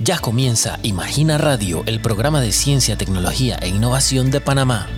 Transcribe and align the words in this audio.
Ya 0.00 0.18
comienza 0.18 0.80
Imagina 0.82 1.38
Radio, 1.38 1.84
el 1.86 2.00
programa 2.00 2.40
de 2.40 2.50
ciencia, 2.50 2.98
tecnología 2.98 3.56
e 3.62 3.68
innovación 3.68 4.30
de 4.32 4.40
Panamá. 4.40 4.88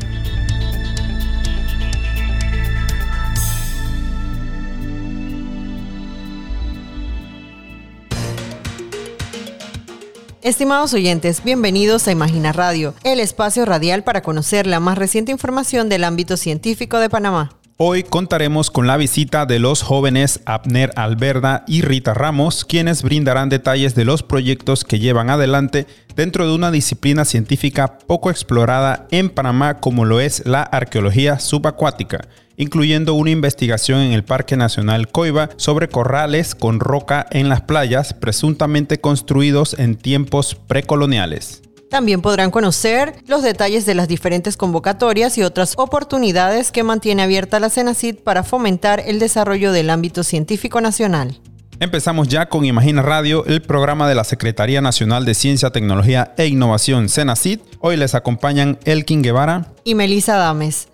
Estimados 10.41 10.95
oyentes, 10.95 11.45
bienvenidos 11.45 12.09
a 12.09 12.13
Imagina 12.13 12.53
Radio, 12.53 12.95
el 13.05 13.21
espacio 13.21 13.67
radial 13.67 14.03
para 14.03 14.23
conocer 14.23 14.67
la 14.67 14.81
más 14.81 14.97
reciente 14.97 15.31
información 15.31 15.89
del 15.89 16.05
ámbito 16.05 16.37
científico 16.37 16.99
de 17.01 17.11
Panamá. 17.11 17.51
Hoy 17.79 18.05
contaremos 18.05 18.71
con 18.71 18.87
la 18.87 18.97
visita 18.97 19.45
de 19.45 19.59
los 19.59 19.83
jóvenes 19.83 20.41
Abner 20.47 20.93
Alberda 20.97 21.63
y 21.67 21.83
Rita 21.83 22.15
Ramos, 22.15 22.65
quienes 22.65 23.03
brindarán 23.03 23.51
detalles 23.51 23.95
de 23.95 24.07
los 24.07 24.23
proyectos 24.23 24.83
que 24.83 24.99
llevan 24.99 25.29
adelante 25.29 25.87
dentro 26.15 26.47
de 26.47 26.55
una 26.55 26.71
disciplina 26.71 27.27
científica 27.27 27.99
poco 27.99 28.31
explorada 28.31 29.07
en 29.11 29.29
Panamá 29.29 29.79
como 29.79 30.07
lo 30.07 30.21
es 30.21 30.47
la 30.47 30.63
arqueología 30.63 31.39
subacuática, 31.39 32.27
incluyendo 32.57 33.13
una 33.13 33.29
investigación 33.29 34.01
en 34.01 34.13
el 34.13 34.25
Parque 34.25 34.57
Nacional 34.57 35.09
Coiba 35.09 35.51
sobre 35.57 35.89
corrales 35.89 36.55
con 36.55 36.81
roca 36.81 37.27
en 37.31 37.51
las 37.51 37.61
playas 37.61 38.15
presuntamente 38.15 39.03
construidos 39.03 39.79
en 39.79 39.97
tiempos 39.97 40.55
precoloniales. 40.55 41.66
También 41.91 42.21
podrán 42.21 42.51
conocer 42.51 43.15
los 43.27 43.43
detalles 43.43 43.87
de 43.87 43.95
las 43.95 44.09
diferentes 44.09 44.57
convocatorias 44.57 45.39
y 45.39 45.43
otras 45.43 45.75
oportunidades 45.77 46.73
que 46.73 46.83
mantiene 46.83 47.23
abierta 47.23 47.61
la 47.61 47.71
CENACID 47.71 48.17
para 48.17 48.43
fomentar 48.43 49.01
el 49.07 49.19
desarrollo 49.19 49.73
del 49.73 49.91
ámbito 49.91 50.25
científico 50.25 50.81
nacional. 50.81 51.41
Empezamos 51.79 52.29
ya 52.29 52.49
con 52.49 52.65
Imagina 52.65 53.03
Radio, 53.03 53.45
el 53.45 53.61
programa 53.61 54.09
de 54.09 54.15
la 54.15 54.25
Secretaría 54.25 54.81
Nacional 54.81 55.27
de 55.27 55.35
Ciencia, 55.35 55.71
Tecnología 55.71 56.33
e 56.39 56.47
Innovación, 56.47 57.09
CENACID. 57.09 57.61
Hoy 57.81 57.97
les 57.97 58.15
acompañan 58.15 58.79
Elkin 58.85 59.23
Guevara 59.23 59.73
y 59.85 59.95
Melissa 59.95 60.37
Dames. 60.37 60.89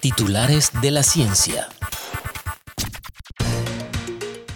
Titulares 0.00 0.70
de 0.80 0.90
la 0.90 1.02
ciencia. 1.02 1.68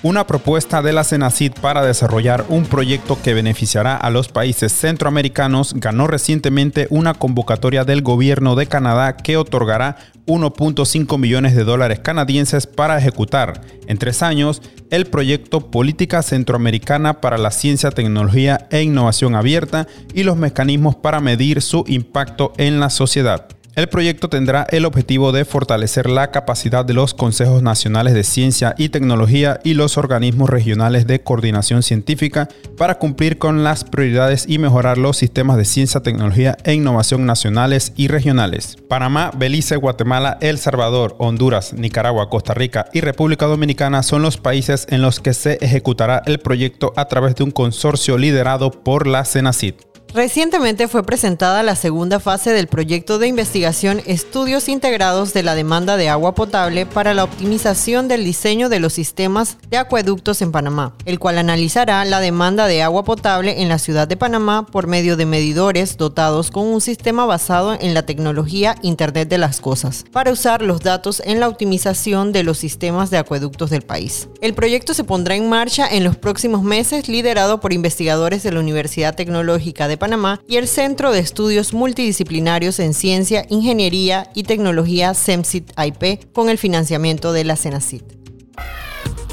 Una 0.07 0.25
propuesta 0.25 0.83
de 0.83 0.93
la 0.93 1.03
CENACID 1.03 1.55
para 1.61 1.85
desarrollar 1.85 2.45
un 2.49 2.63
proyecto 2.63 3.19
que 3.21 3.35
beneficiará 3.35 3.97
a 3.97 4.09
los 4.09 4.29
países 4.29 4.71
centroamericanos 4.73 5.75
ganó 5.75 6.07
recientemente 6.07 6.87
una 6.91 7.13
convocatoria 7.13 7.83
del 7.83 8.03
gobierno 8.03 8.55
de 8.55 8.69
Canadá 8.69 9.17
que 9.17 9.37
otorgará 9.37 9.97
1.5 10.27 11.19
millones 11.19 11.57
de 11.57 11.65
dólares 11.65 11.99
canadienses 11.99 12.69
para 12.69 12.97
ejecutar 12.99 13.63
en 13.89 13.99
tres 13.99 14.23
años 14.23 14.63
el 14.91 15.07
proyecto 15.07 15.73
Política 15.73 16.23
Centroamericana 16.23 17.21
para 17.21 17.37
la 17.37 17.51
Ciencia, 17.51 17.91
Tecnología 17.91 18.69
e 18.71 18.83
Innovación 18.83 19.35
Abierta 19.35 19.89
y 20.15 20.23
los 20.23 20.37
mecanismos 20.37 20.95
para 20.95 21.19
medir 21.19 21.61
su 21.63 21.83
impacto 21.89 22.53
en 22.59 22.79
la 22.79 22.91
sociedad. 22.91 23.49
El 23.77 23.91
proyecto 23.91 24.31
tendrá 24.31 24.67
el 24.71 24.87
objetivo 24.87 25.33
de 25.33 25.45
fortalecer 25.45 26.09
la 26.09 26.31
capacidad 26.31 26.83
de 26.83 26.95
los 26.95 27.13
consejos 27.13 27.63
nacionales 27.63 28.15
de 28.15 28.25
ciencia 28.25 28.75
y 28.79 28.89
tecnología 28.89 29.61
y 29.65 29.75
los 29.75 29.99
organismos 29.99 30.49
regionales 30.49 31.07
de 31.07 31.21
coordinación 31.21 31.83
científica 31.83 32.49
para 32.79 32.95
cumplir 32.95 33.37
con 33.37 33.65
las 33.65 33.85
prioridades 33.85 34.47
y 34.49 34.57
mejorar 34.57 34.97
los 34.97 35.19
sistemas 35.19 35.59
de 35.59 35.67
ciencia, 35.67 36.01
tecnología 36.01 36.57
e 36.65 36.73
innovación 36.73 37.27
nacionales 37.27 37.93
y 37.97 38.09
regionales. 38.09 38.79
Panamá, 38.89 39.31
Belice, 39.37 39.77
Guatemala, 39.77 40.39
El 40.41 40.57
Salvador, 40.57 41.15
Honduras, 41.19 41.75
Nicaragua, 41.75 42.31
Costa 42.31 42.55
Rica 42.55 42.87
y 42.95 43.03
República 43.03 43.45
Dominicana 43.45 44.03
son 44.03 44.23
los 44.23 44.39
países 44.39 44.87
en 44.89 45.03
los 45.03 45.21
que 45.21 45.35
se 45.35 45.59
ejecutará 45.61 46.23
el 46.25 46.39
proyecto 46.39 46.95
a 46.97 47.09
través 47.09 47.35
de 47.35 47.45
un 47.45 47.51
consorcio 47.51 48.17
liderado 48.17 48.71
por 48.71 49.07
la 49.07 49.27
CENACID. 49.27 49.75
Recientemente 50.15 50.89
fue 50.89 51.05
presentada 51.05 51.63
la 51.63 51.77
segunda 51.77 52.21
fase 52.21 52.51
del 52.53 52.69
proyecto 52.69 53.19
de 53.19 53.27
investigación 53.27 54.01
Estudios 54.07 54.67
Integrados 54.69 55.35
de 55.35 55.43
la 55.43 55.55
Demanda 55.55 55.99
de 55.99 56.09
Agua 56.09 56.35
Potable 56.35 56.87
para 56.87 57.13
la 57.13 57.25
optimización 57.25 58.09
del 58.09 58.25
diseño 58.25 58.71
de 58.71 58.81
los 58.81 58.95
sistemas 58.95 59.59
de 59.69 59.77
acueductos 59.77 60.41
en 60.41 60.53
Panamá, 60.53 60.95
el 61.05 61.19
cual 61.19 61.37
analizará 61.37 62.03
la 62.07 62.21
demanda 62.21 62.67
de 62.67 62.83
agua 62.83 63.05
potable 63.05 63.61
en 63.61 63.69
la 63.69 63.79
ciudad 63.79 64.09
de 64.09 64.17
Panamá 64.17 64.65
por 64.65 64.87
medio 64.87 65.19
de 65.19 65.27
medidores 65.27 65.99
dotados 65.99 66.51
con 66.51 66.67
un 66.67 66.81
sistema 66.81 67.27
basado 67.27 67.77
en 67.79 67.93
la 67.93 68.07
tecnología 68.07 68.77
Internet 68.81 69.29
de 69.29 69.39
las 69.39 69.61
Cosas, 69.61 70.07
para 70.13 70.33
usar 70.33 70.63
los 70.63 70.81
datos 70.81 71.21
en 71.27 71.41
la 71.41 71.49
optimización 71.49 72.33
de 72.33 72.43
los 72.43 72.57
sistemas 72.57 73.11
de 73.11 73.19
acueductos 73.19 73.69
del 73.69 73.83
país. 73.83 74.29
El 74.41 74.55
proyecto 74.55 74.95
se 74.95 75.05
pondrá 75.05 75.35
en 75.35 75.51
marcha 75.51 75.87
en 75.87 76.05
los 76.05 76.17
próximos 76.17 76.63
meses, 76.63 77.09
liderado 77.09 77.61
por 77.61 77.75
investigadores 77.75 78.43
de 78.43 78.53
la 78.53 78.61
Universidad 78.61 79.15
Tecnológica 79.15 79.89
de 79.89 79.99
Panamá 79.99 80.06
Panamá 80.07 80.41
y 80.47 80.55
el 80.55 80.69
Centro 80.69 81.11
de 81.11 81.19
Estudios 81.19 81.75
Multidisciplinarios 81.75 82.79
en 82.79 82.95
Ciencia, 82.95 83.45
Ingeniería 83.49 84.31
y 84.37 84.45
Tecnología 84.45 85.13
CEMSIT 85.15 85.73
IP 85.77 86.33
con 86.33 86.49
el 86.49 86.59
financiamiento 86.59 87.33
de 87.33 87.43
la 87.43 87.57
CENACIT. 87.57 88.05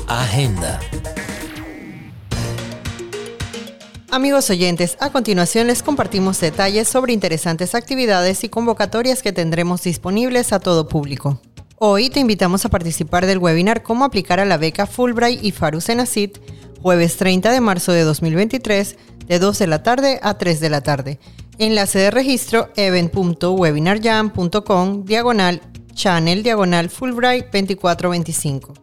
Agenda. 0.08 0.80
Amigos 4.10 4.50
oyentes, 4.50 4.98
a 5.00 5.12
continuación 5.12 5.68
les 5.68 5.84
compartimos 5.84 6.40
detalles 6.40 6.88
sobre 6.88 7.14
interesantes 7.14 7.76
actividades 7.76 8.44
y 8.44 8.50
convocatorias 8.50 9.22
que 9.22 9.32
tendremos 9.32 9.84
disponibles 9.84 10.54
a 10.54 10.60
todo 10.60 10.88
público. 10.88 11.40
Hoy 11.78 12.10
te 12.10 12.20
invitamos 12.20 12.66
a 12.66 12.70
participar 12.70 13.28
del 13.28 13.38
webinar 13.38 13.84
Cómo 13.84 14.06
aplicar 14.06 14.40
a 14.40 14.46
la 14.46 14.58
beca 14.58 14.88
Fulbright 14.88 15.44
y 15.44 15.52
Faru 15.52 15.82
Senacit, 15.82 16.40
jueves 16.82 17.16
30 17.18 17.52
de 17.52 17.62
marzo 17.62 17.92
de 17.92 18.02
2023, 18.02 18.98
de 19.28 19.40
2 19.40 19.60
de 19.60 19.68
la 19.68 19.84
tarde 19.84 20.20
a 20.22 20.38
3 20.38 20.60
de 20.60 20.70
la 20.70 20.82
tarde. 20.82 21.20
Enlace 21.58 22.00
de 22.00 22.12
registro 22.12 22.68
event.webinaryam.com 22.76 25.06
diagonal 25.06 25.62
channel 25.94 26.44
diagonal 26.44 26.90
Fulbright 26.90 27.46
2425. 27.52 28.74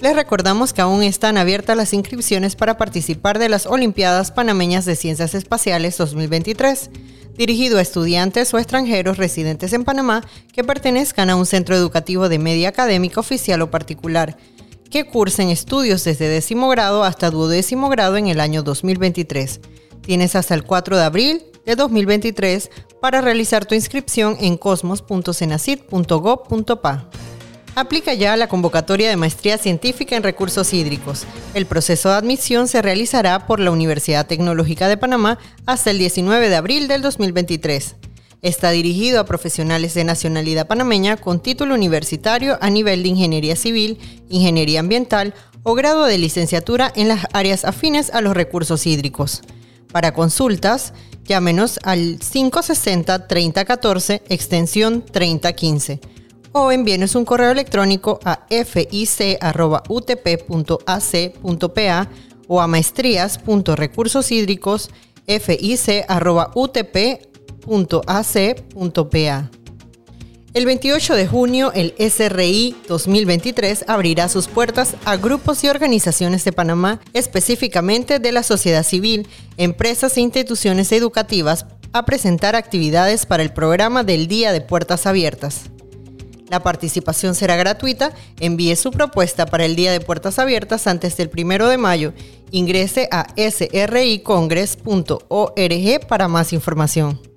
Les 0.00 0.16
recordamos 0.16 0.72
que 0.72 0.80
aún 0.80 1.02
están 1.04 1.36
abiertas 1.36 1.76
las 1.76 1.92
inscripciones 1.92 2.56
para 2.56 2.76
participar 2.76 3.38
de 3.38 3.48
las 3.48 3.66
Olimpiadas 3.66 4.32
Panameñas 4.32 4.84
de 4.84 4.96
Ciencias 4.96 5.32
Espaciales 5.34 5.96
2023, 5.96 6.90
dirigido 7.36 7.78
a 7.78 7.82
estudiantes 7.82 8.52
o 8.52 8.58
extranjeros 8.58 9.16
residentes 9.16 9.72
en 9.72 9.84
Panamá 9.84 10.26
que 10.52 10.64
pertenezcan 10.64 11.30
a 11.30 11.36
un 11.36 11.46
centro 11.46 11.76
educativo 11.76 12.28
de 12.28 12.40
media 12.40 12.70
académica 12.70 13.20
oficial 13.20 13.62
o 13.62 13.70
particular 13.70 14.36
que 14.92 15.06
cursen 15.06 15.48
estudios 15.48 16.04
desde 16.04 16.28
décimo 16.28 16.68
grado 16.68 17.02
hasta 17.02 17.30
duodécimo 17.30 17.88
grado 17.88 18.18
en 18.18 18.26
el 18.28 18.40
año 18.40 18.62
2023. 18.62 19.60
Tienes 20.02 20.36
hasta 20.36 20.54
el 20.54 20.64
4 20.64 20.98
de 20.98 21.02
abril 21.02 21.42
de 21.64 21.76
2023 21.76 22.70
para 23.00 23.22
realizar 23.22 23.64
tu 23.64 23.74
inscripción 23.74 24.36
en 24.38 24.58
cosmos.cenacid.gov.pa. 24.58 27.08
Aplica 27.74 28.12
ya 28.12 28.36
la 28.36 28.48
convocatoria 28.48 29.08
de 29.08 29.16
maestría 29.16 29.56
científica 29.56 30.14
en 30.14 30.22
recursos 30.22 30.74
hídricos. 30.74 31.24
El 31.54 31.64
proceso 31.64 32.10
de 32.10 32.16
admisión 32.16 32.68
se 32.68 32.82
realizará 32.82 33.46
por 33.46 33.60
la 33.60 33.70
Universidad 33.70 34.26
Tecnológica 34.26 34.88
de 34.88 34.98
Panamá 34.98 35.38
hasta 35.64 35.90
el 35.90 35.96
19 35.96 36.50
de 36.50 36.56
abril 36.56 36.86
del 36.86 37.00
2023. 37.00 37.96
Está 38.42 38.70
dirigido 38.72 39.20
a 39.20 39.24
profesionales 39.24 39.94
de 39.94 40.02
nacionalidad 40.02 40.66
panameña 40.66 41.16
con 41.16 41.40
título 41.40 41.74
universitario 41.74 42.58
a 42.60 42.70
nivel 42.70 43.04
de 43.04 43.10
ingeniería 43.10 43.54
civil, 43.54 44.00
ingeniería 44.28 44.80
ambiental 44.80 45.32
o 45.62 45.74
grado 45.74 46.06
de 46.06 46.18
licenciatura 46.18 46.92
en 46.96 47.06
las 47.06 47.28
áreas 47.32 47.64
afines 47.64 48.10
a 48.10 48.20
los 48.20 48.34
recursos 48.34 48.84
hídricos. 48.84 49.42
Para 49.92 50.12
consultas, 50.12 50.92
llámenos 51.24 51.78
al 51.84 52.18
560-3014, 52.18 54.22
extensión 54.28 55.06
3015, 55.06 56.00
o 56.50 56.72
envíenos 56.72 57.14
un 57.14 57.24
correo 57.24 57.52
electrónico 57.52 58.18
a 58.24 58.44
fic.utp.ac.pa 58.48 59.38
o 62.48 62.60
a 62.60 62.66
maestrías.recursoshídricos 62.66 64.90
fic.utp.ac.pa 65.28 67.31
.ac.pa. 67.66 69.50
El 70.54 70.66
28 70.66 71.14
de 71.14 71.26
junio, 71.26 71.72
el 71.74 71.94
SRI 71.98 72.76
2023 72.86 73.86
abrirá 73.88 74.28
sus 74.28 74.48
puertas 74.48 74.96
a 75.06 75.16
grupos 75.16 75.64
y 75.64 75.68
organizaciones 75.68 76.44
de 76.44 76.52
Panamá, 76.52 77.00
específicamente 77.14 78.18
de 78.18 78.32
la 78.32 78.42
sociedad 78.42 78.82
civil, 78.82 79.26
empresas 79.56 80.18
e 80.18 80.20
instituciones 80.20 80.92
educativas, 80.92 81.64
a 81.94 82.04
presentar 82.04 82.54
actividades 82.54 83.24
para 83.24 83.42
el 83.42 83.54
programa 83.54 84.04
del 84.04 84.28
Día 84.28 84.52
de 84.52 84.60
Puertas 84.60 85.06
Abiertas. 85.06 85.70
La 86.52 86.62
participación 86.62 87.34
será 87.34 87.56
gratuita. 87.56 88.12
Envíe 88.38 88.76
su 88.76 88.90
propuesta 88.90 89.46
para 89.46 89.64
el 89.64 89.74
Día 89.74 89.90
de 89.90 90.00
Puertas 90.00 90.38
Abiertas 90.38 90.86
antes 90.86 91.16
del 91.16 91.30
1 91.34 91.66
de 91.66 91.78
mayo. 91.78 92.12
Ingrese 92.50 93.08
a 93.10 93.28
sricongress.org 93.36 96.06
para 96.06 96.28
más 96.28 96.52
información. 96.52 97.31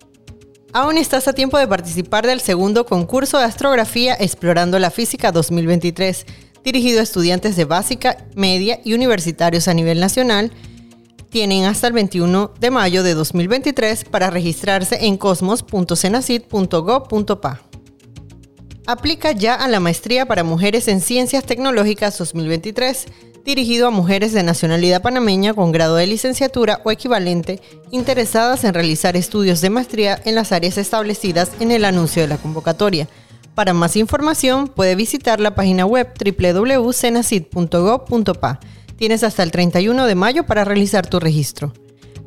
Aún 0.76 0.98
estás 0.98 1.28
a 1.30 1.34
tiempo 1.34 1.58
de 1.58 1.70
participar 1.70 2.28
del 2.28 2.42
segundo 2.42 2.86
concurso 2.86 3.38
de 3.38 3.46
astrografía 3.46 4.14
Explorando 4.14 4.78
la 4.78 4.92
Física 4.92 5.32
2023, 5.32 6.26
dirigido 6.66 7.00
a 7.00 7.04
estudiantes 7.04 7.56
de 7.56 7.64
básica, 7.64 8.18
media 8.36 8.82
y 8.84 8.94
universitarios 8.94 9.70
a 9.70 9.74
nivel 9.74 10.02
nacional. 10.02 10.52
Tienen 11.30 11.64
hasta 11.64 11.88
el 11.88 11.94
21 11.94 12.52
de 12.60 12.72
mayo 12.72 13.04
de 13.04 13.14
2023 13.14 14.04
para 14.04 14.30
registrarse 14.30 15.06
en 15.06 15.16
cosmos.cenacit.gov.pa. 15.16 17.62
Aplica 18.86 19.32
ya 19.32 19.56
a 19.56 19.70
la 19.70 19.80
maestría 19.80 20.26
para 20.26 20.44
mujeres 20.44 20.90
en 20.90 21.00
Ciencias 21.00 21.46
Tecnológicas 21.46 22.18
2023, 22.18 23.06
dirigido 23.46 23.88
a 23.88 23.92
mujeres 23.92 24.34
de 24.34 24.44
nacionalidad 24.44 25.02
panameña 25.02 25.54
con 25.54 25.72
grado 25.72 25.96
de 25.96 26.06
licenciatura 26.08 26.82
o 26.84 26.92
equivalente 26.92 27.62
interesadas 27.92 28.64
en 28.64 28.74
realizar 28.74 29.16
estudios 29.16 29.62
de 29.62 29.70
maestría 29.70 30.20
en 30.26 30.34
las 30.36 30.52
áreas 30.52 30.78
establecidas 30.78 31.52
en 31.60 31.70
el 31.72 31.86
anuncio 31.86 32.24
de 32.24 32.28
la 32.28 32.38
convocatoria. 32.38 33.08
Para 33.54 33.74
más 33.74 33.96
información 33.96 34.68
puede 34.68 34.96
visitar 34.96 35.40
la 35.40 35.56
página 35.56 35.86
web 35.86 36.12
www.cenacit.gov.pa. 36.20 38.60
Tienes 38.98 39.24
hasta 39.24 39.44
el 39.44 39.52
31 39.52 40.08
de 40.08 40.16
mayo 40.16 40.46
para 40.46 40.66
realizar 40.66 41.08
tu 41.08 41.20
registro. 41.20 41.72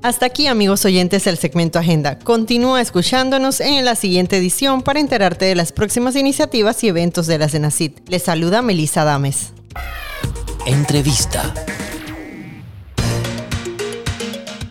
Hasta 0.00 0.26
aquí 0.26 0.46
amigos 0.46 0.84
oyentes 0.84 1.26
el 1.26 1.38
segmento 1.38 1.80
Agenda. 1.80 2.20
Continúa 2.20 2.80
escuchándonos 2.80 3.60
en 3.60 3.84
la 3.84 3.96
siguiente 3.96 4.36
edición 4.36 4.82
para 4.82 5.00
enterarte 5.00 5.46
de 5.46 5.56
las 5.56 5.72
próximas 5.72 6.14
iniciativas 6.14 6.84
y 6.84 6.88
eventos 6.88 7.26
de 7.26 7.38
la 7.38 7.48
Cenacit. 7.48 8.08
Les 8.08 8.22
saluda 8.22 8.62
Melissa 8.62 9.02
Dames. 9.02 9.52
Entrevista. 10.68 11.54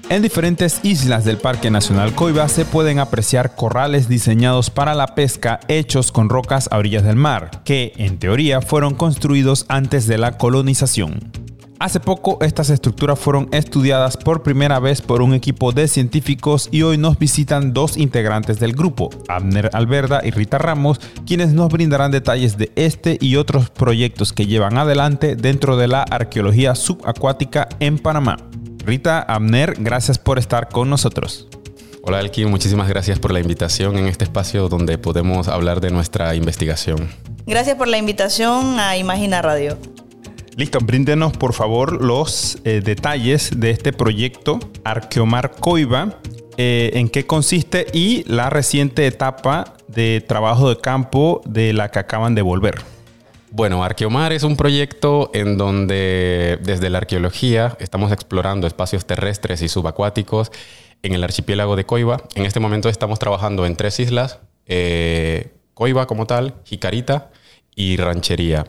En 0.10 0.22
diferentes 0.22 0.80
islas 0.84 1.26
del 1.26 1.38
Parque 1.38 1.72
Nacional 1.72 2.14
Coiba 2.14 2.48
se 2.50 2.66
pueden 2.66 3.00
apreciar 3.00 3.56
corrales 3.56 4.08
diseñados 4.08 4.70
para 4.70 4.94
la 4.94 5.16
pesca 5.16 5.60
hechos 5.68 6.12
con 6.12 6.30
rocas 6.30 6.70
a 6.72 6.78
orillas 6.78 7.04
del 7.04 7.16
mar, 7.16 7.64
que 7.64 7.94
en 7.98 8.20
teoría 8.20 8.62
fueron 8.62 8.94
construidos 8.94 9.66
antes 9.70 10.06
de 10.06 10.20
la 10.20 10.38
colonización. 10.38 11.47
Hace 11.79 12.00
poco 12.00 12.39
estas 12.41 12.71
estructuras 12.71 13.19
fueron 13.19 13.50
estudiadas 13.51 14.18
por 14.18 14.41
primera 14.41 14.79
vez 14.79 15.01
por 15.01 15.21
un 15.21 15.35
equipo 15.35 15.71
de 15.71 15.88
científicos 15.88 16.69
y 16.71 16.81
hoy 16.81 16.97
nos 16.97 17.19
visitan 17.19 17.71
dos 17.71 17.97
integrantes 17.97 18.59
del 18.59 18.74
grupo, 18.74 19.12
Abner 19.27 19.69
Alberda 19.74 20.21
y 20.24 20.31
Rita 20.31 20.57
Ramos, 20.57 21.00
quienes 21.27 21.53
nos 21.53 21.71
brindarán 21.71 22.09
detalles 22.09 22.57
de 22.57 22.71
este 22.75 23.19
y 23.21 23.35
otros 23.35 23.69
proyectos 23.69 24.33
que 24.33 24.47
llevan 24.47 24.79
adelante 24.79 25.35
dentro 25.35 25.77
de 25.77 25.88
la 25.88 26.01
arqueología 26.01 26.74
subacuática 26.74 27.69
en 27.79 28.00
Panamá. 28.00 28.38
Rita, 28.83 29.21
Abner, 29.21 29.75
gracias 29.77 30.18
por 30.18 30.39
estar 30.39 30.69
con 30.69 30.89
nosotros. 30.89 31.47
Hola 32.01 32.21
Elki, 32.21 32.45
muchísimas 32.45 32.88
gracias 32.88 33.19
por 33.19 33.31
la 33.31 33.39
invitación 33.39 33.97
en 33.97 34.07
este 34.07 34.24
espacio 34.24 34.68
donde 34.68 34.97
podemos 34.97 35.47
hablar 35.47 35.79
de 35.79 35.91
nuestra 35.91 36.33
investigación. 36.33 37.07
Gracias 37.45 37.75
por 37.75 37.88
la 37.88 38.00
invitación 38.00 38.79
a 38.79 38.97
Imagina 38.97 39.44
Radio. 39.44 39.77
Listo, 40.57 40.80
bríndenos 40.80 41.38
por 41.38 41.54
favor 41.54 42.04
los 42.04 42.57
eh, 42.63 42.81
detalles 42.83 43.59
de 43.59 43.69
este 43.69 43.94
proyecto 43.94 44.59
Arqueomar 44.83 45.51
Coiba, 45.51 46.18
eh, 46.57 46.89
en 46.95 47.09
qué 47.09 47.27
consiste 47.27 47.86
y 47.94 48.24
la 48.24 48.50
reciente 48.50 49.06
etapa 49.06 49.75
de 49.88 50.25
trabajo 50.27 50.68
de 50.69 50.77
campo 50.77 51.42
de 51.45 51.74
la 51.74 51.92
que 51.92 52.00
acaban 52.00 52.33
de 52.33 52.42
volver. 52.42 52.81
Bueno, 53.51 53.83
Arqueomar 53.83 54.33
es 54.33 54.42
un 54.42 54.57
proyecto 54.57 55.30
en 55.36 55.59
donde 55.59 56.57
desde 56.63 56.89
la 56.89 56.98
arqueología 56.98 57.77
estamos 57.80 58.12
explorando 58.12 58.65
espacios 58.65 59.06
terrestres 59.06 59.62
y 59.62 59.68
subacuáticos 59.68 60.51
en 61.03 61.13
el 61.13 61.24
archipiélago 61.24 61.75
de 61.75 61.86
Coiba. 61.86 62.24
En 62.33 62.48
este 62.48 62.60
momento 62.60 62.89
estamos 62.89 63.19
trabajando 63.19 63.68
en 63.68 63.75
tres 63.75 64.00
islas, 64.00 64.39
eh, 64.65 65.53
Coiba 65.75 66.07
como 66.07 66.25
tal, 66.25 66.56
Jicarita 66.63 67.30
y 67.75 67.98
Ranchería. 67.98 68.65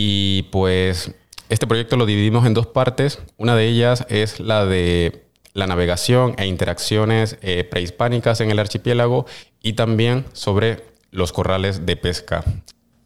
Y 0.00 0.44
pues 0.52 1.10
este 1.48 1.66
proyecto 1.66 1.96
lo 1.96 2.06
dividimos 2.06 2.46
en 2.46 2.54
dos 2.54 2.68
partes. 2.68 3.18
Una 3.36 3.56
de 3.56 3.66
ellas 3.66 4.06
es 4.08 4.38
la 4.38 4.64
de 4.64 5.24
la 5.54 5.66
navegación 5.66 6.36
e 6.38 6.46
interacciones 6.46 7.36
eh, 7.42 7.64
prehispánicas 7.64 8.40
en 8.40 8.52
el 8.52 8.60
archipiélago 8.60 9.26
y 9.60 9.72
también 9.72 10.24
sobre 10.34 10.84
los 11.10 11.32
corrales 11.32 11.84
de 11.84 11.96
pesca. 11.96 12.44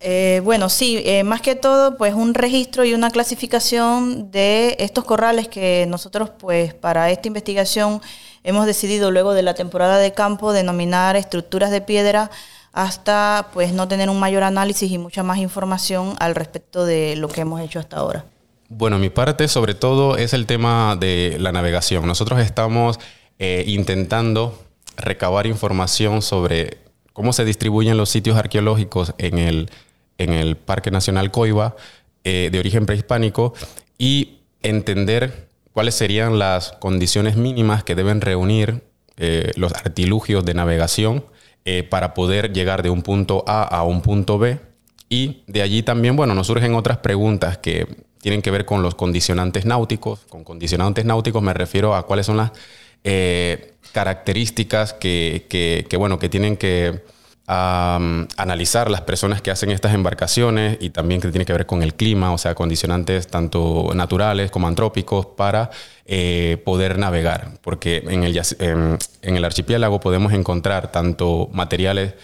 Eh, 0.01 0.43
bueno, 0.45 0.69
sí, 0.69 1.01
eh, 1.07 1.25
más 1.25 1.41
que 1.41 1.55
todo, 1.55 1.97
pues 1.97 2.13
un 2.13 2.35
registro 2.35 2.85
y 2.85 2.93
una 2.93 3.11
clasificación 3.11 4.31
de 4.31 4.77
estos 4.79 5.05
corrales 5.05 5.49
que 5.49 5.87
nosotros, 5.89 6.29
pues 6.29 6.75
para 6.75 7.11
esta 7.11 7.27
investigación 7.27 8.03
hemos 8.45 8.67
decidido 8.67 9.11
luego 9.11 9.33
de 9.33 9.43
la 9.43 9.55
temporada 9.55 9.97
de 9.97 10.13
campo 10.13 10.53
denominar 10.53 11.17
estructuras 11.17 11.71
de 11.71 11.81
piedra 11.81 12.31
hasta 12.73 13.49
pues 13.53 13.73
no 13.73 13.87
tener 13.87 14.09
un 14.09 14.19
mayor 14.19 14.43
análisis 14.43 14.91
y 14.91 14.99
mucha 14.99 15.23
más 15.23 15.39
información 15.39 16.15
al 16.19 16.35
respecto 16.35 16.85
de 16.85 17.17
lo 17.17 17.29
que 17.29 17.43
hemos 17.43 17.61
hecho 17.61 17.79
hasta 17.79 17.99
ahora. 17.99 18.25
Bueno, 18.69 18.99
mi 18.99 19.11
parte 19.11 19.49
sobre 19.49 19.75
todo 19.75 20.17
es 20.17 20.33
el 20.33 20.47
tema 20.47 20.97
de 20.97 21.37
la 21.39 21.53
navegación. 21.53 22.07
Nosotros 22.07 22.41
estamos 22.41 22.99
eh, 23.39 23.65
intentando 23.67 24.59
recabar 24.97 25.47
información 25.47 26.23
sobre 26.23 26.79
cómo 27.13 27.35
se 27.35 27.45
distribuyen 27.45 27.99
los 27.99 28.09
sitios 28.09 28.39
arqueológicos 28.39 29.15
en 29.19 29.39
el, 29.39 29.71
en 30.17 30.33
el 30.33 30.57
Parque 30.57 30.91
Nacional 30.91 31.31
Coiba 31.31 31.77
eh, 32.25 32.49
de 32.51 32.59
origen 32.59 32.87
prehispánico 32.87 33.53
y 33.99 34.39
entender 34.63 35.49
cuáles 35.73 35.95
serían 35.95 36.39
las 36.39 36.73
condiciones 36.73 37.37
mínimas 37.37 37.85
que 37.85 37.95
deben 37.95 38.23
reunir 38.23 38.83
eh, 39.19 39.53
los 39.57 39.75
artilugios 39.75 40.45
de 40.45 40.55
navegación 40.55 41.25
eh, 41.65 41.83
para 41.83 42.15
poder 42.15 42.53
llegar 42.53 42.83
de 42.83 42.91
un 42.91 43.03
punto 43.03 43.45
A 43.47 43.63
a 43.63 43.85
un 43.85 44.03
punto 44.03 44.39
B. 44.39 44.59
Y 45.09 45.43
de 45.47 45.63
allí 45.63 45.83
también, 45.83 46.17
bueno, 46.17 46.35
nos 46.35 46.47
surgen 46.47 46.75
otras 46.75 46.99
preguntas 46.99 47.59
que 47.59 47.87
tienen 48.23 48.41
que 48.41 48.51
ver 48.51 48.65
con 48.65 48.83
los 48.83 48.95
condicionantes 48.95 49.67
náuticos. 49.67 50.21
Con 50.29 50.45
condicionantes 50.45 51.05
náuticos 51.05 51.43
me 51.43 51.53
refiero 51.53 51.95
a 51.95 52.07
cuáles 52.07 52.27
son 52.27 52.39
las 52.39 52.53
eh, 53.05 53.75
características 53.93 54.93
que, 54.95 55.47
que, 55.49 55.97
bueno, 55.97 56.19
que 56.19 56.29
tienen 56.29 56.57
que 56.57 57.03
analizar 57.47 58.91
las 58.91 59.01
personas 59.03 59.43
que 59.43 59.51
hacen 59.51 59.71
estas 59.71 59.95
embarcaciones 59.95 60.79
y 60.81 60.91
también 60.91 61.21
que 61.21 61.29
tiene 61.29 61.45
que 61.45 61.53
ver 61.53 61.67
con 61.67 61.83
el 61.83 61.95
clima, 61.95 62.33
o 62.33 62.39
sea, 62.39 62.55
condicionantes 62.55 63.27
tanto 63.27 63.91
naturales 63.95 64.51
como 64.51 64.69
antrópicos 64.69 65.27
para 65.27 65.71
eh, 66.07 66.63
poder 66.65 66.99
navegar, 66.99 67.59
porque 67.61 68.05
en 68.09 68.23
el, 68.23 68.41
en, 68.61 69.37
el 69.37 69.45
archipiélago 69.45 70.01
podemos 70.01 70.33
encontrar 70.33 70.93
tanto 70.93 71.49
materiales 71.53 72.15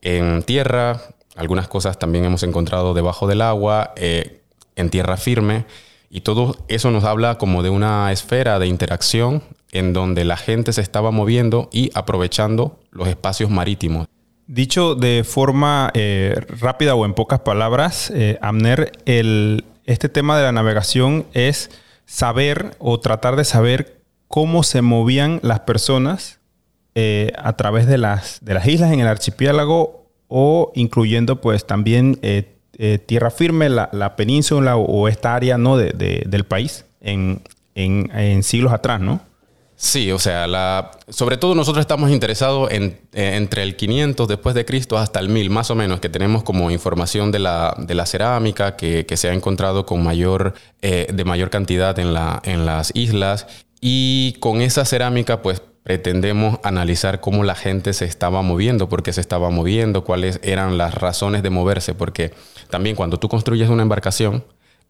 en 0.00 0.42
tierra, 0.42 1.00
algunas 1.36 1.68
cosas 1.68 1.98
también 1.98 2.24
hemos 2.24 2.42
encontrado 2.42 2.94
debajo 2.94 3.26
del 3.26 3.42
agua, 3.42 3.92
eh, 3.96 4.42
en 4.76 4.90
tierra 4.90 5.16
firme, 5.16 5.64
y 6.08 6.20
todo 6.20 6.56
eso 6.68 6.90
nos 6.90 7.04
habla 7.04 7.36
como 7.38 7.62
de 7.62 7.70
una 7.70 8.12
esfera 8.12 8.58
de 8.58 8.66
interacción 8.66 9.42
en 9.72 9.92
donde 9.94 10.24
la 10.24 10.36
gente 10.36 10.72
se 10.72 10.82
estaba 10.82 11.10
moviendo 11.10 11.68
y 11.72 11.90
aprovechando 11.94 12.78
los 12.90 13.08
espacios 13.08 13.50
marítimos. 13.50 14.06
Dicho 14.46 14.94
de 14.94 15.24
forma 15.24 15.90
eh, 15.94 16.34
rápida 16.60 16.94
o 16.94 17.04
en 17.04 17.14
pocas 17.14 17.40
palabras, 17.40 18.10
eh, 18.14 18.38
Amner, 18.42 18.92
el, 19.06 19.64
este 19.86 20.08
tema 20.08 20.36
de 20.36 20.42
la 20.42 20.52
navegación 20.52 21.26
es 21.32 21.70
saber 22.06 22.76
o 22.78 22.98
tratar 22.98 23.36
de 23.36 23.44
saber 23.44 24.00
cómo 24.26 24.62
se 24.64 24.82
movían 24.82 25.38
las 25.42 25.60
personas 25.60 26.40
eh, 26.94 27.32
a 27.38 27.56
través 27.56 27.86
de 27.86 27.98
las, 27.98 28.40
islas 28.66 28.92
en 28.92 29.00
el 29.00 29.06
archipiélago 29.06 30.06
o 30.28 30.72
incluyendo 30.74 31.40
pues 31.40 31.66
también 31.66 32.18
tierra 33.06 33.30
firme, 33.30 33.68
la, 33.68 34.16
península 34.16 34.76
o, 34.76 35.06
esta 35.06 35.34
área 35.34 35.56
¿no? 35.56 35.76
de, 35.76 36.24
del 36.26 36.44
país 36.44 36.84
en, 37.00 37.42
en 37.74 38.42
siglos 38.42 38.72
atrás, 38.72 39.00
¿no? 39.00 39.20
Sí, 39.84 40.12
o 40.12 40.18
sea, 40.20 40.92
sobre 41.08 41.36
todo 41.38 41.56
nosotros 41.56 41.80
estamos 41.80 42.12
interesados 42.12 42.70
en, 42.70 43.00
eh, 43.12 43.34
entre 43.34 43.64
el 43.64 43.74
500 43.74 44.28
después 44.28 44.54
de 44.54 44.64
Cristo 44.64 44.96
hasta 44.96 45.18
el 45.18 45.28
1000, 45.28 45.50
más 45.50 45.72
o 45.72 45.74
menos, 45.74 45.98
que 45.98 46.08
tenemos 46.08 46.44
como 46.44 46.70
información 46.70 47.32
de 47.32 47.40
la, 47.40 47.74
de 47.76 47.96
la 47.96 48.06
cerámica 48.06 48.76
que, 48.76 49.06
que, 49.06 49.16
se 49.16 49.28
ha 49.28 49.34
encontrado 49.34 49.84
con 49.84 50.00
mayor, 50.04 50.54
eh, 50.82 51.08
de 51.12 51.24
mayor 51.24 51.50
cantidad 51.50 51.98
en, 51.98 52.14
la, 52.14 52.40
en 52.44 52.64
las 52.64 52.92
islas. 52.94 53.48
Y 53.80 54.36
con 54.38 54.62
esa 54.62 54.84
cerámica, 54.84 55.42
pues 55.42 55.62
pretendemos 55.82 56.60
analizar 56.62 57.20
cómo 57.20 57.42
la 57.42 57.56
gente 57.56 57.92
se 57.92 58.04
estaba 58.04 58.40
moviendo, 58.42 58.88
por 58.88 59.02
qué 59.02 59.12
se 59.12 59.20
estaba 59.20 59.50
moviendo, 59.50 60.04
cuáles 60.04 60.38
eran 60.44 60.78
las 60.78 60.94
razones 60.94 61.42
de 61.42 61.50
moverse, 61.50 61.92
porque 61.92 62.32
también 62.70 62.94
cuando 62.94 63.18
tú 63.18 63.28
construyes 63.28 63.68
una 63.68 63.82
embarcación, 63.82 64.44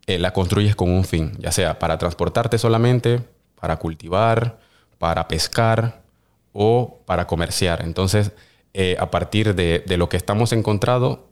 eh, 0.07 0.19
la 0.19 0.35
construyes 0.35 0.77
con 0.77 0.91
un 0.91 1.05
fin, 1.05 1.33
ya 1.39 1.51
sea 1.51 1.79
para 1.79 1.97
transportarte 1.97 2.59
solamente, 2.59 3.23
para 3.59 3.79
cultivar, 3.79 4.59
para 5.03 5.27
pescar 5.27 6.05
o 6.53 7.03
para 7.07 7.27
comerciar. 7.27 7.83
Entonces, 7.83 8.31
eh, 8.73 8.95
a 9.01 9.11
partir 9.11 9.57
de, 9.57 9.83
lo 9.97 10.09
que 10.09 10.17
estamos 10.17 10.53
encontrando, 10.53 11.27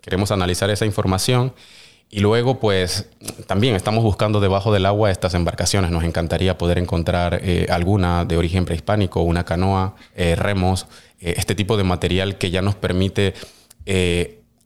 queremos 0.00 0.30
analizar 0.30 0.70
esa 0.70 0.86
información 0.86 1.54
y 2.08 2.20
luego, 2.20 2.60
pues, 2.60 3.10
también 3.48 3.74
estamos 3.74 4.04
buscando 4.04 4.38
debajo 4.38 4.72
del 4.72 4.86
agua 4.86 5.10
estas 5.10 5.34
embarcaciones. 5.34 5.90
Nos 5.90 6.04
encantaría 6.04 6.56
poder 6.56 6.78
encontrar 6.78 7.40
eh, 7.42 7.66
alguna 7.68 8.24
de 8.24 8.36
origen 8.36 8.64
prehispánico, 8.64 9.22
una 9.22 9.44
canoa, 9.44 9.96
eh, 10.14 10.36
remos, 10.36 10.86
este 11.18 11.56
tipo 11.56 11.76
de 11.76 11.82
material 11.82 12.38
que 12.38 12.52
ya 12.52 12.62
nos 12.62 12.76
permite 12.76 13.34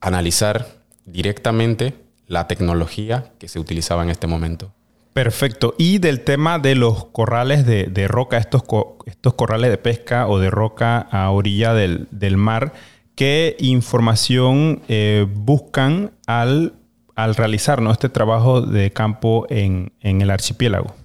analizar 0.03 0.67
directamente 1.07 1.95
la 2.27 2.47
tecnología 2.47 3.33
que 3.39 3.49
se 3.49 3.59
utilizaba 3.59 4.03
en 4.03 4.11
este 4.11 4.27
momento. 4.27 4.71
Perfecto. 5.13 5.75
Y 5.77 5.99
del 5.99 6.23
tema 6.23 6.59
de 6.59 6.75
los 6.75 7.05
corrales 7.07 7.67
de, 7.67 8.09
roca, 8.09 8.39
estos, 8.39 8.63
estos 9.07 9.35
corrales 9.35 9.71
de 9.71 9.77
pesca 9.77 10.27
o 10.27 10.39
de 10.39 10.51
roca 10.51 10.99
a 10.99 11.31
orilla 11.31 11.75
del, 11.75 12.37
mar, 12.37 12.73
¿qué 13.15 13.57
información 13.59 14.81
eh, 14.89 15.27
buscan 15.29 16.13
al, 16.27 16.75
al 17.15 17.35
realizar 17.35 17.83
este 17.91 18.09
trabajo 18.09 18.63
de 18.63 18.91
campo 18.91 19.47
en, 19.51 19.93
en 20.01 20.23
el 20.23 20.31
archipiélago? 20.31 21.02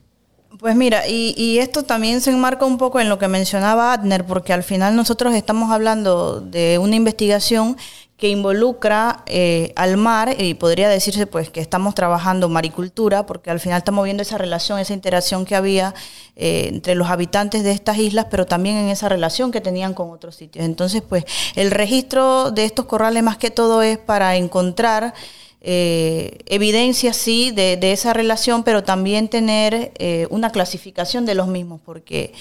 Pues 0.60 0.76
mira, 0.76 1.08
y, 1.08 1.60
esto 1.60 1.84
también 1.84 2.22
se 2.22 2.32
enmarca 2.32 2.66
un 2.66 2.78
poco 2.78 3.00
en 3.00 3.10
lo 3.10 3.20
que 3.20 3.28
mencionaba 3.28 3.94
Adner, 3.94 4.26
porque 4.26 4.54
al 4.54 4.64
final 4.64 4.96
nosotros 4.96 5.36
estamos 5.36 5.72
hablando 5.72 6.42
de 6.42 6.80
una 6.80 6.96
investigación 6.96 7.78
que 8.18 8.30
involucra 8.30 9.24
eh, 9.28 9.74
al 9.76 9.98
mar 9.98 10.36
y 10.40 10.56
podría 10.56 10.90
decirse 10.90 11.28
pues 11.28 11.52
que 11.52 11.60
estamos 11.60 11.94
trabajando 11.94 12.50
maricultura 12.50 13.28
porque 13.28 13.52
al 13.52 13.60
final 13.60 13.78
estamos 13.78 14.06
viendo 14.06 14.24
esa 14.24 14.40
relación, 14.40 14.80
esa 14.80 14.96
interacción 14.96 15.46
que 15.46 15.56
había 15.56 15.94
eh, 16.36 16.66
entre 16.70 16.96
los 16.96 17.10
habitantes 17.10 17.64
de 17.64 17.72
estas 17.72 18.00
islas, 18.00 18.26
pero 18.32 18.48
también 18.48 18.78
en 18.78 18.90
esa 18.90 19.08
relación 19.08 19.52
que 19.52 19.62
tenían 19.62 19.94
con 19.94 20.10
otros 20.10 20.36
sitios. 20.36 20.66
Entonces 20.66 21.04
pues 21.08 21.26
el 21.56 21.70
registro 21.70 22.50
de 22.50 22.66
estos 22.66 22.88
corrales 22.88 23.22
más 23.22 23.38
que 23.38 23.52
todo 23.52 23.84
es 23.84 24.00
para 24.00 24.36
encontrar 24.36 25.14
eh, 25.62 26.40
evidencia, 26.46 27.14
sí, 27.14 27.52
de, 27.52 27.80
esa 27.92 28.14
relación, 28.14 28.64
pero 28.64 28.84
también 28.84 29.28
tener 29.28 29.92
eh, 29.98 30.28
una 30.30 30.52
clasificación 30.52 31.26
de 31.26 31.36
los 31.36 31.48
mismos, 31.48 31.82
porque 31.84 32.34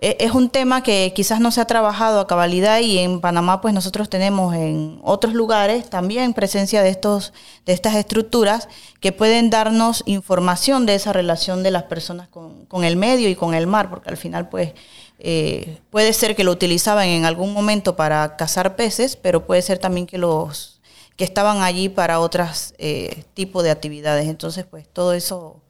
e, 0.00 0.16
es 0.20 0.32
un 0.32 0.48
tema 0.48 0.82
que 0.82 1.12
quizás 1.14 1.40
no 1.40 1.50
se 1.50 1.60
ha 1.60 1.64
trabajado 1.64 2.20
a 2.20 2.26
cabalidad 2.26 2.80
y 2.80 2.98
en 2.98 3.20
Panamá 3.20 3.60
pues 3.60 3.74
nosotros 3.74 4.08
tenemos 4.08 4.54
en 4.54 5.00
otros 5.02 5.34
lugares 5.34 5.90
también 5.90 6.34
presencia 6.34 6.82
de 6.82 6.90
estos 6.90 7.32
de 7.66 7.72
estas 7.72 7.96
estructuras 7.96 8.68
que 9.00 9.12
pueden 9.12 9.50
darnos 9.50 10.04
información 10.06 10.86
de 10.86 10.94
esa 10.94 11.12
relación 11.12 11.62
de 11.62 11.72
las 11.72 11.84
personas 11.84 12.28
con, 12.28 12.84
el 12.84 12.96
medio 12.96 13.28
y 13.28 13.34
con 13.34 13.54
el 13.54 13.66
mar 13.66 13.90
porque 13.90 14.10
al 14.10 14.16
final 14.16 14.48
pues 14.48 14.72
eh, 15.18 15.78
puede 15.90 16.12
ser 16.12 16.36
que 16.36 16.44
lo 16.44 16.52
utilizaban 16.52 17.08
en 17.08 17.24
algún 17.24 17.52
momento 17.52 17.96
para 17.96 18.36
cazar 18.36 18.76
peces 18.76 19.16
pero 19.16 19.46
puede 19.46 19.62
ser 19.62 19.78
también 19.78 20.06
que 20.06 20.18
los 20.18 20.77
que 21.18 21.24
estaban 21.24 21.62
allí 21.62 21.88
para 21.88 22.20
otros 22.20 22.74
eh, 22.78 23.24
tipos 23.34 23.64
de 23.64 23.72
actividades. 23.72 24.28
Entonces, 24.28 24.64
pues 24.64 24.88
todo 24.88 25.12
eso 25.12 25.60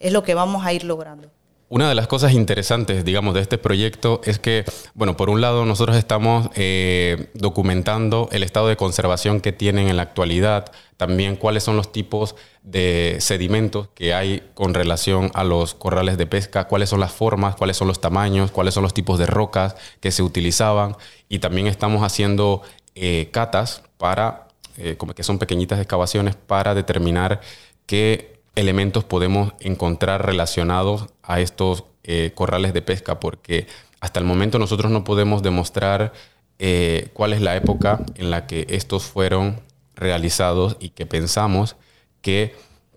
es 0.00 0.12
lo 0.12 0.24
que 0.24 0.34
vamos 0.34 0.66
a 0.66 0.72
ir 0.72 0.82
logrando. 0.84 1.30
Una 1.68 1.88
de 1.88 1.94
las 1.94 2.08
cosas 2.08 2.32
interesantes, 2.32 3.04
digamos, 3.04 3.34
de 3.34 3.40
este 3.42 3.56
proyecto 3.56 4.20
es 4.24 4.40
que, 4.40 4.64
bueno, 4.94 5.16
por 5.16 5.30
un 5.30 5.40
lado 5.40 5.64
nosotros 5.64 5.96
estamos 5.96 6.48
eh, 6.56 7.30
documentando 7.34 8.28
el 8.32 8.42
estado 8.42 8.66
de 8.66 8.76
conservación 8.76 9.40
que 9.40 9.52
tienen 9.52 9.86
en 9.86 9.96
la 9.96 10.02
actualidad, 10.02 10.72
también 10.96 11.36
cuáles 11.36 11.62
son 11.62 11.76
los 11.76 11.92
tipos 11.92 12.34
de 12.64 13.18
sedimentos 13.20 13.86
que 13.94 14.12
hay 14.12 14.42
con 14.54 14.74
relación 14.74 15.30
a 15.34 15.44
los 15.44 15.74
corrales 15.74 16.18
de 16.18 16.26
pesca, 16.26 16.66
cuáles 16.66 16.88
son 16.88 16.98
las 16.98 17.12
formas, 17.12 17.54
cuáles 17.54 17.76
son 17.76 17.86
los 17.86 18.00
tamaños, 18.00 18.50
cuáles 18.50 18.74
son 18.74 18.82
los 18.82 18.92
tipos 18.92 19.20
de 19.20 19.26
rocas 19.26 19.76
que 20.00 20.10
se 20.10 20.24
utilizaban 20.24 20.96
y 21.28 21.38
también 21.38 21.68
estamos 21.68 22.02
haciendo 22.02 22.62
eh, 22.96 23.28
catas 23.30 23.84
para 23.96 24.49
eh, 24.80 24.96
como 24.96 25.14
que 25.14 25.22
son 25.22 25.38
pequeñitas 25.38 25.78
excavaciones 25.78 26.34
para 26.36 26.74
determinar 26.74 27.40
qué 27.86 28.40
elementos 28.54 29.04
podemos 29.04 29.52
encontrar 29.60 30.24
relacionados 30.26 31.06
a 31.22 31.40
estos 31.40 31.84
eh, 32.02 32.32
corrales 32.34 32.72
de 32.72 32.82
pesca, 32.82 33.20
porque 33.20 33.66
hasta 34.00 34.18
el 34.20 34.26
momento 34.26 34.58
nosotros 34.58 34.90
no 34.90 35.04
podemos 35.04 35.42
demostrar 35.42 36.12
eh, 36.58 37.08
cuál 37.12 37.32
es 37.32 37.40
la 37.40 37.56
época 37.56 38.04
en 38.16 38.30
la 38.30 38.46
que 38.46 38.66
estos 38.70 39.04
fueron 39.04 39.60
realizados 39.94 40.76
y 40.80 40.90
que 40.90 41.06
pensamos 41.06 41.76
que 42.22 42.54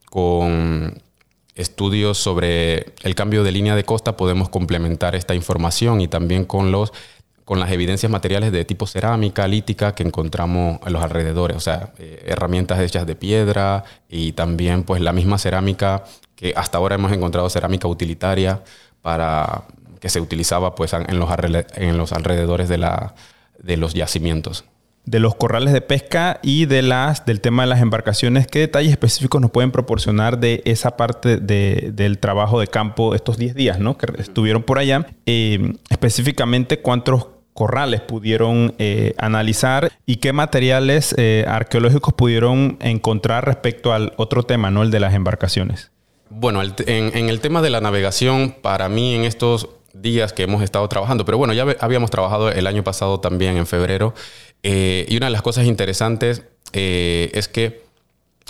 con 0.09 1.01
estudios 1.55 2.17
sobre 2.17 2.93
el 3.03 3.15
cambio 3.15 3.43
de 3.43 3.51
línea 3.51 3.75
de 3.75 3.83
costa 3.83 4.17
podemos 4.17 4.49
complementar 4.49 5.15
esta 5.15 5.35
información 5.35 6.01
y 6.01 6.07
también 6.07 6.45
con 6.45 6.71
los 6.71 6.93
con 7.45 7.59
las 7.59 7.71
evidencias 7.71 8.11
materiales 8.11 8.51
de 8.51 8.65
tipo 8.65 8.87
cerámica, 8.87 9.47
lítica 9.47 9.93
que 9.93 10.03
encontramos 10.03 10.79
en 10.85 10.93
los 10.93 11.03
alrededores, 11.03 11.57
o 11.57 11.59
sea, 11.59 11.93
eh, 11.97 12.23
herramientas 12.25 12.79
hechas 12.79 13.05
de 13.05 13.15
piedra 13.15 13.83
y 14.09 14.31
también 14.31 14.83
pues 14.83 15.01
la 15.01 15.13
misma 15.13 15.37
cerámica 15.37 16.03
que 16.35 16.53
hasta 16.55 16.77
ahora 16.77 16.95
hemos 16.95 17.11
encontrado 17.11 17.49
cerámica 17.49 17.87
utilitaria 17.87 18.61
para 19.01 19.63
que 19.99 20.09
se 20.09 20.19
utilizaba 20.19 20.75
pues 20.75 20.93
en 20.93 21.19
los, 21.19 21.29
alrededores 22.11 22.69
de 22.69 23.77
los 23.77 23.93
yacimientos. 23.93 24.65
De 25.05 25.19
los 25.19 25.35
corrales 25.35 25.73
de 25.73 25.81
pesca 25.81 26.39
y 26.41 26.65
de 26.65 26.81
las, 26.81 27.25
del 27.25 27.41
tema 27.41 27.63
de 27.63 27.67
las 27.67 27.81
embarcaciones, 27.81 28.47
¿qué 28.47 28.59
detalles 28.59 28.91
específicos 28.91 29.41
nos 29.41 29.51
pueden 29.51 29.71
proporcionar 29.71 30.39
de 30.39 30.61
esa 30.65 30.95
parte 30.95 31.37
del 31.37 32.19
trabajo 32.19 32.59
de 32.59 32.67
campo 32.67 33.13
estos 33.13 33.37
10 33.37 33.53
días 33.53 33.79
¿no? 33.79 33.97
que 33.97 34.07
estuvieron 34.21 34.63
por 34.63 34.79
allá? 34.79 35.05
Eh, 35.25 35.73
específicamente, 35.89 36.79
¿cuántos 36.79 37.27
corrales 37.53 38.01
pudieron 38.01 38.75
eh, 38.79 39.13
analizar 39.17 39.91
y 40.05 40.17
qué 40.17 40.33
materiales 40.33 41.13
eh, 41.17 41.45
arqueológicos 41.47 42.13
pudieron 42.13 42.77
encontrar 42.81 43.45
respecto 43.45 43.93
al 43.93 44.13
otro 44.17 44.43
tema, 44.43 44.71
¿no? 44.71 44.83
El 44.83 44.91
de 44.91 44.99
las 44.99 45.13
embarcaciones. 45.13 45.91
Bueno, 46.29 46.61
en, 46.63 47.29
el 47.29 47.39
tema 47.41 47.61
de 47.61 47.69
la 47.69 47.79
navegación, 47.79 48.55
para 48.61 48.89
mí 48.89 49.13
en 49.13 49.23
estos 49.23 49.69
días 49.93 50.33
que 50.33 50.43
hemos 50.43 50.63
estado 50.63 50.87
trabajando, 50.89 51.25
pero 51.25 51.37
bueno, 51.37 51.53
ya 51.53 51.65
habíamos 51.79 52.09
trabajado 52.09 52.49
el 52.49 52.65
año 52.65 52.83
pasado 52.83 53.19
también 53.19 53.57
en 53.57 53.67
febrero, 53.67 54.15
eh, 54.63 55.05
y 55.07 55.17
una 55.17 55.27
de 55.27 55.31
las 55.31 55.41
cosas 55.41 55.65
interesantes 55.65 56.43
es 56.71 57.47
que 57.47 57.83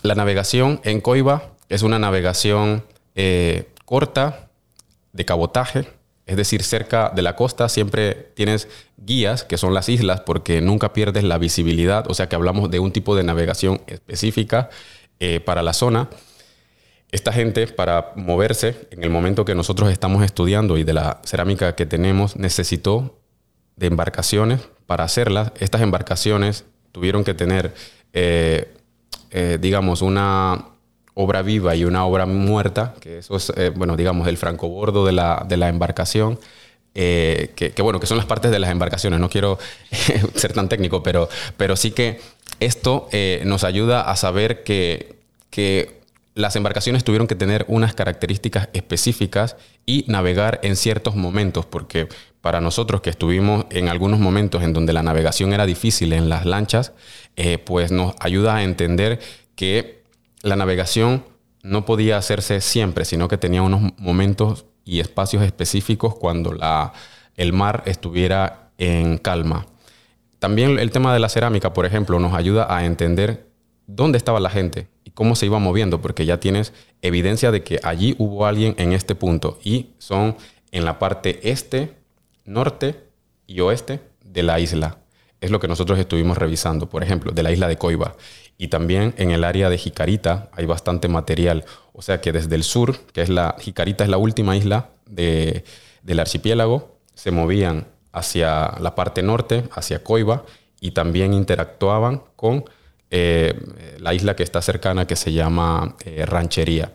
la 0.02 0.16
navegación 0.16 0.80
en 0.86 1.02
Coiba 1.02 1.52
es 1.68 1.82
una 1.82 2.00
navegación 2.00 2.86
corta, 3.84 4.50
de 5.14 5.26
cabotaje, 5.26 5.86
es 6.26 6.38
decir, 6.38 6.64
cerca 6.64 7.12
de 7.16 7.22
la 7.22 7.36
costa 7.36 7.70
siempre 7.70 8.14
tienes 8.34 8.68
guías, 8.98 9.44
que 9.44 9.58
son 9.58 9.74
las 9.74 9.90
islas, 9.90 10.22
porque 10.22 10.62
nunca 10.62 10.94
pierdes 10.94 11.24
la 11.24 11.38
visibilidad, 11.38 12.10
o 12.10 12.14
sea 12.14 12.28
que 12.28 12.36
hablamos 12.36 12.72
de 12.72 12.80
un 12.80 12.92
tipo 12.92 13.16
de 13.16 13.24
navegación 13.24 13.82
específica 13.88 14.70
eh, 15.20 15.40
para 15.40 15.62
la 15.62 15.74
zona. 15.74 16.10
Esta 17.12 17.32
gente, 17.32 17.68
para 17.68 18.14
moverse 18.16 18.88
en 18.90 19.04
el 19.04 19.10
momento 19.10 19.46
que 19.46 19.54
nosotros 19.54 19.92
estamos 19.92 20.24
estudiando 20.24 20.78
y 20.78 20.84
de 20.84 20.94
la 20.94 21.22
cerámica 21.24 21.76
que 21.76 21.86
tenemos, 21.86 22.38
necesitó 22.38 23.20
de 23.76 23.88
embarcaciones 23.88 24.62
para 24.86 25.04
hacerlas. 25.04 25.52
Estas 25.60 25.82
embarcaciones 25.82 26.66
tuvieron 26.92 27.24
que 27.24 27.34
tener, 27.34 27.74
eh, 28.14 28.74
eh, 29.32 29.58
digamos, 29.60 30.02
una 30.02 30.66
obra 31.16 31.42
viva 31.42 31.76
y 31.76 31.86
una 31.86 32.06
obra 32.06 32.26
muerta, 32.26 32.96
que 33.00 33.20
eso 33.20 33.36
es, 33.36 33.52
eh, 33.56 33.72
bueno, 33.76 33.96
digamos, 33.96 34.28
el 34.28 34.38
francobordo 34.38 35.06
de 35.06 35.12
la, 35.12 35.46
de 35.48 35.58
la 35.58 35.70
embarcación. 35.70 36.40
Que, 36.94 37.74
bueno, 37.80 38.00
que 38.00 38.06
son 38.06 38.18
las 38.18 38.28
partes 38.28 38.52
de 38.52 38.60
las 38.60 38.70
embarcaciones. 38.70 39.20
No 39.20 39.28
quiero 39.28 39.58
ser 40.36 40.54
tan 40.54 40.70
técnico, 40.70 41.02
pero, 41.02 41.28
pero 41.58 41.76
sí 41.76 41.90
que 41.90 42.22
esto 42.60 43.10
nos 43.46 43.64
ayuda 43.64 44.12
a 44.12 44.16
saber 44.16 44.64
que, 44.64 45.16
que 45.50 46.04
las 46.36 46.56
embarcaciones 46.56 47.04
tuvieron 47.04 47.28
que 47.28 47.36
tener 47.36 47.66
unas 47.68 47.94
características 47.94 48.70
específicas 48.74 49.56
y 49.86 50.06
navegar 50.08 50.60
en 50.64 50.76
ciertos 50.76 51.16
momentos, 51.16 51.66
porque 51.66 52.08
para 52.44 52.60
nosotros 52.60 53.00
que 53.00 53.10
estuvimos 53.10 53.66
en 53.70 53.88
algunos 53.88 54.20
momentos 54.20 54.64
en 54.64 54.74
donde 54.74 54.92
la 54.92 55.02
navegación 55.02 55.54
era 55.54 55.66
difícil 55.66 56.12
en 56.12 56.28
las 56.28 56.46
lanchas, 56.46 56.92
pues 57.64 57.90
nos 57.90 58.16
ayuda 58.20 58.58
a 58.58 58.64
entender 58.64 59.22
que 59.56 60.04
la 60.42 60.58
navegación 60.58 61.24
no 61.62 61.86
podía 61.86 62.18
hacerse 62.18 62.60
siempre, 62.60 63.06
sino 63.06 63.30
que 63.30 63.38
tenía 63.38 63.62
unos 63.62 63.94
momentos 63.98 64.66
y 64.84 65.00
espacios 65.00 65.42
específicos 65.42 66.16
cuando 66.16 66.52
la, 66.52 66.92
el 67.38 67.54
mar 67.54 67.82
estuviera 67.86 68.72
en 68.78 69.20
calma. 69.20 69.66
También 70.40 70.80
el 70.80 70.92
tema 70.92 71.14
de 71.14 71.22
la 71.22 71.30
cerámica, 71.30 71.72
por 71.72 71.86
ejemplo, 71.86 72.20
nos 72.20 72.34
ayuda 72.34 72.68
a 72.76 72.84
entender 72.84 73.48
dónde 73.88 74.18
estaba 74.18 74.42
la 74.42 74.50
gente 74.50 74.90
y 75.06 75.12
cómo 75.12 75.38
se 75.38 75.46
iba 75.46 75.60
moviendo, 75.60 76.02
porque 76.02 76.26
ya 76.26 76.42
tienes 76.42 76.74
evidencia 77.02 77.52
de 77.52 77.64
que 77.64 77.80
allí 77.84 78.16
hubo 78.18 78.46
alguien 78.46 78.76
en 78.78 78.92
este 78.92 79.16
punto 79.16 79.60
y 79.64 79.92
son 79.98 80.36
en 80.74 80.84
la 80.84 81.00
parte 81.00 81.40
este, 81.50 82.03
norte 82.46 83.08
y 83.48 83.60
oeste 83.60 84.02
de 84.24 84.44
la 84.44 84.60
isla. 84.60 84.98
Es 85.42 85.52
lo 85.52 85.60
que 85.60 85.68
nosotros 85.68 86.00
estuvimos 86.00 86.38
revisando, 86.38 86.88
por 86.88 87.04
ejemplo, 87.04 87.32
de 87.32 87.44
la 87.44 87.52
isla 87.52 87.68
de 87.68 87.78
Coiba. 87.78 88.16
Y 88.58 88.70
también 88.70 89.14
en 89.18 89.32
el 89.32 89.44
área 89.44 89.70
de 89.70 89.78
Jicarita 89.78 90.50
hay 90.54 90.66
bastante 90.66 91.08
material. 91.08 91.66
O 91.92 92.02
sea 92.02 92.22
que 92.22 92.32
desde 92.32 92.56
el 92.56 92.64
sur, 92.64 92.98
que 93.12 93.22
es 93.22 93.30
la 93.30 93.56
Jicarita 93.60 94.04
es 94.04 94.10
la 94.10 94.18
última 94.18 94.56
isla 94.56 94.90
de, 95.06 95.66
del 96.02 96.20
archipiélago, 96.20 96.98
se 97.14 97.32
movían 97.32 97.88
hacia 98.14 98.76
la 98.80 98.96
parte 98.96 99.22
norte, 99.22 99.64
hacia 99.74 100.04
Coiba, 100.04 100.46
y 100.80 100.92
también 100.92 101.34
interactuaban 101.34 102.24
con 102.36 102.66
eh, 103.10 103.54
la 104.00 104.14
isla 104.14 104.36
que 104.36 104.44
está 104.44 104.62
cercana 104.62 105.08
que 105.08 105.16
se 105.16 105.34
llama 105.34 105.96
eh, 106.06 106.26
Ranchería. 106.26 106.94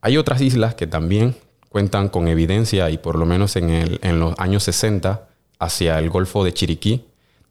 Hay 0.00 0.16
otras 0.16 0.40
islas 0.40 0.74
que 0.74 0.86
también 0.86 1.36
cuentan 1.70 2.10
con 2.10 2.28
evidencia 2.28 2.90
y 2.90 2.98
por 2.98 3.16
lo 3.16 3.24
menos 3.24 3.56
en, 3.56 3.70
el, 3.70 3.98
en 4.02 4.20
los 4.20 4.38
años 4.38 4.64
60 4.64 5.28
hacia 5.58 5.98
el 5.98 6.10
Golfo 6.10 6.44
de 6.44 6.52
Chiriquí, 6.52 7.06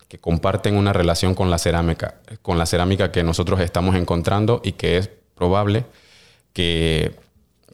que 0.10 0.20
comparten 0.20 0.76
una 0.76 0.92
relación 0.92 1.36
con 1.36 1.50
la 1.50 1.58
cerámica, 1.58 2.16
con 2.42 2.58
la 2.58 2.66
cerámica 2.66 3.12
que 3.12 3.24
nosotros 3.24 3.62
estamos 3.62 3.96
encontrando 3.96 4.62
y 4.64 4.74
que 4.74 4.98
es 4.98 5.10
probable 5.36 5.86
que, 6.54 7.16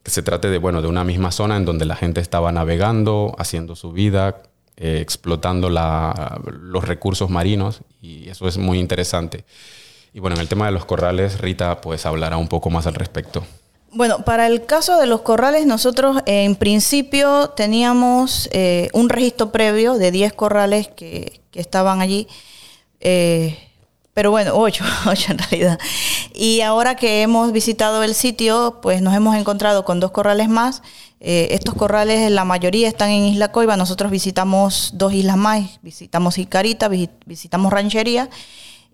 se 0.05 0.21
trate 0.21 0.51
de, 0.51 0.59
bueno, 0.59 0.83
de 0.83 0.87
una 0.87 1.03
misma 1.03 1.31
zona 1.31 1.57
en 1.57 1.65
donde 1.65 1.85
la 1.85 1.95
gente 1.95 2.21
estaba 2.21 2.51
navegando, 2.51 3.35
haciendo 3.39 3.75
su 3.75 3.91
vida, 3.91 4.43
eh, 4.77 4.99
explotando 5.01 5.69
los 5.71 6.87
recursos 6.87 7.31
marinos 7.31 7.81
y 8.01 8.29
eso 8.29 8.47
es 8.47 8.59
muy 8.59 8.77
interesante. 8.77 9.45
Y 10.13 10.19
bueno, 10.19 10.35
en 10.35 10.41
el 10.41 10.47
tema 10.47 10.67
de 10.67 10.73
los 10.73 10.85
corrales, 10.85 11.39
Rita 11.39 11.81
pues 11.81 12.05
hablará 12.05 12.37
un 12.37 12.47
poco 12.47 12.69
más 12.69 12.85
al 12.85 12.93
respecto. 12.93 13.43
Bueno, 13.95 14.25
para 14.25 14.47
el 14.47 14.65
caso 14.65 14.97
de 14.97 15.07
los 15.07 15.21
corrales, 15.21 15.65
nosotros 15.65 16.17
en 16.25 16.57
principio 16.57 17.51
teníamos 17.51 18.49
eh, 18.51 18.89
un 18.91 19.07
registro 19.07 19.53
previo 19.53 19.93
de 19.93 20.11
10 20.11 20.33
corrales 20.33 20.89
que, 20.89 21.39
estaban 21.53 22.01
allí. 22.01 22.27
Eh, 22.99 23.57
pero 24.13 24.31
bueno, 24.31 24.51
8, 24.53 24.83
8 25.07 25.25
en 25.31 25.37
realidad. 25.37 25.79
Y 26.33 26.59
ahora 26.59 26.95
que 26.95 27.21
hemos 27.21 27.53
visitado 27.53 28.03
el 28.03 28.15
sitio, 28.15 28.79
pues 28.81 29.01
nos 29.01 29.15
hemos 29.15 29.33
encontrado 29.37 29.85
con 29.85 30.01
dos 30.01 30.11
corrales 30.11 30.49
más. 30.49 30.83
Eh, 31.21 31.47
estos 31.51 31.73
corrales, 31.73 32.29
la 32.29 32.43
mayoría 32.43 32.89
están 32.89 33.11
en 33.11 33.23
Isla 33.23 33.53
Coiba. 33.53 33.77
Nosotros 33.77 34.11
visitamos 34.11 34.91
dos 34.95 35.13
islas 35.13 35.37
más. 35.37 35.79
Visitamos 35.81 36.35
Jicarita, 36.35 36.89
visitamos 36.89 37.71
Ranchería 37.71 38.29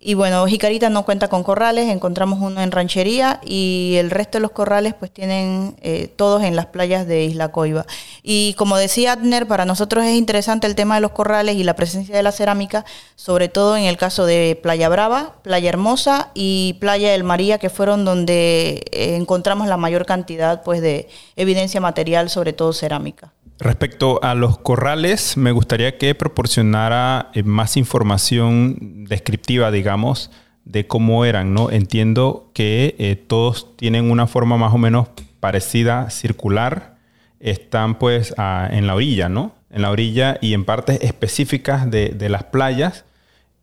y 0.03 0.15
bueno, 0.15 0.47
Jicarita 0.47 0.89
no 0.89 1.05
cuenta 1.05 1.27
con 1.27 1.43
corrales, 1.43 1.87
encontramos 1.87 2.39
uno 2.41 2.59
en 2.61 2.71
ranchería 2.71 3.39
y 3.45 3.93
el 3.97 4.09
resto 4.09 4.39
de 4.39 4.41
los 4.41 4.49
corrales 4.49 4.95
pues 4.95 5.11
tienen 5.11 5.75
eh, 5.81 6.11
todos 6.15 6.41
en 6.41 6.55
las 6.55 6.65
playas 6.65 7.05
de 7.05 7.25
Isla 7.25 7.51
Coiba. 7.51 7.85
Y 8.23 8.55
como 8.55 8.77
decía 8.77 9.11
Adner, 9.11 9.47
para 9.47 9.63
nosotros 9.63 10.03
es 10.03 10.15
interesante 10.15 10.65
el 10.65 10.73
tema 10.73 10.95
de 10.95 11.01
los 11.01 11.11
corrales 11.11 11.55
y 11.55 11.63
la 11.63 11.75
presencia 11.75 12.15
de 12.15 12.23
la 12.23 12.31
cerámica, 12.31 12.83
sobre 13.15 13.47
todo 13.47 13.77
en 13.77 13.83
el 13.83 13.97
caso 13.97 14.25
de 14.25 14.59
Playa 14.59 14.89
Brava, 14.89 15.35
Playa 15.43 15.69
Hermosa 15.69 16.31
y 16.33 16.77
Playa 16.79 17.11
del 17.11 17.23
María, 17.23 17.59
que 17.59 17.69
fueron 17.69 18.03
donde 18.03 18.83
eh, 18.91 19.15
encontramos 19.17 19.67
la 19.67 19.77
mayor 19.77 20.07
cantidad 20.07 20.63
pues 20.63 20.81
de 20.81 21.09
evidencia 21.35 21.79
material, 21.79 22.31
sobre 22.31 22.53
todo 22.53 22.73
cerámica. 22.73 23.33
Respecto 23.61 24.19
a 24.23 24.33
los 24.33 24.57
corrales, 24.57 25.37
me 25.37 25.51
gustaría 25.51 25.99
que 25.99 26.15
proporcionara 26.15 27.29
eh, 27.35 27.43
más 27.43 27.77
información 27.77 29.05
descriptiva, 29.07 29.69
digamos, 29.69 30.31
de 30.65 30.87
cómo 30.87 31.25
eran, 31.25 31.53
¿no? 31.53 31.69
Entiendo 31.69 32.49
que 32.55 32.95
eh, 32.97 33.15
todos 33.15 33.77
tienen 33.77 34.09
una 34.09 34.25
forma 34.25 34.57
más 34.57 34.73
o 34.73 34.79
menos 34.79 35.09
parecida, 35.39 36.09
circular, 36.09 36.97
están 37.39 37.99
pues 37.99 38.33
en 38.37 38.87
la 38.87 38.95
orilla, 38.95 39.29
¿no? 39.29 39.53
En 39.69 39.83
la 39.83 39.91
orilla 39.91 40.39
y 40.41 40.55
en 40.55 40.65
partes 40.65 40.97
específicas 41.03 41.89
de, 41.89 42.29
las 42.29 42.45
playas. 42.45 43.05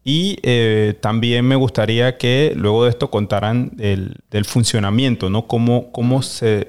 Y 0.04 0.38
eh, 0.44 0.94
también 1.00 1.44
me 1.44 1.56
gustaría 1.56 2.18
que 2.18 2.52
luego 2.54 2.84
de 2.84 2.90
esto 2.90 3.10
contaran 3.10 3.72
del 3.76 4.44
funcionamiento, 4.44 5.28
¿no? 5.28 5.48
Cómo, 5.48 5.90
cómo 5.90 6.22
se 6.22 6.68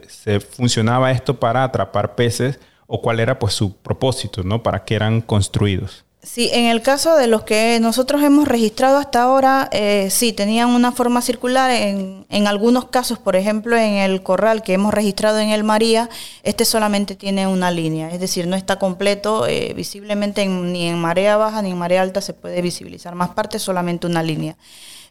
funcionaba 0.50 1.12
esto 1.12 1.40
para 1.40 1.64
atrapar 1.64 2.16
peces 2.16 2.60
o 2.90 3.02
cuál 3.02 3.20
era 3.22 3.40
pues 3.40 3.54
su 3.54 3.78
propósito, 3.78 4.44
¿no? 4.44 4.62
Para 4.64 4.84
qué 4.84 4.96
eran 4.96 5.22
construidos. 5.22 6.04
Sí, 6.22 6.50
en 6.52 6.66
el 6.66 6.82
caso 6.82 7.16
de 7.16 7.28
los 7.28 7.44
que 7.44 7.80
nosotros 7.80 8.22
hemos 8.24 8.46
registrado 8.46 8.98
hasta 8.98 9.22
ahora, 9.22 9.70
eh, 9.72 10.10
sí, 10.12 10.34
tenían 10.34 10.70
una 10.70 10.92
forma 10.92 11.22
circular. 11.22 11.72
En, 11.72 12.26
algunos 12.48 12.86
casos, 12.86 13.20
por 13.20 13.36
ejemplo, 13.36 13.78
en 13.78 13.94
el 13.94 14.22
corral 14.22 14.64
que 14.64 14.74
hemos 14.74 14.94
registrado 14.94 15.40
en 15.40 15.50
el 15.50 15.64
María, 15.64 16.10
este 16.44 16.66
solamente 16.66 17.16
tiene 17.16 17.48
una 17.48 17.72
línea, 17.72 18.10
es 18.12 18.20
decir, 18.20 18.48
no 18.48 18.56
está 18.56 18.80
completo, 18.80 19.48
eh, 19.48 19.74
visiblemente 19.76 20.46
ni 20.46 20.88
en 20.88 21.00
marea 21.00 21.38
baja 21.38 21.62
ni 21.62 21.72
en 21.72 21.78
marea 21.78 22.02
alta 22.02 22.22
se 22.22 22.34
puede 22.34 22.62
visibilizar 22.62 23.16
más 23.16 23.30
parte, 23.30 23.60
solamente 23.60 24.08
una 24.08 24.24
línea. 24.24 24.58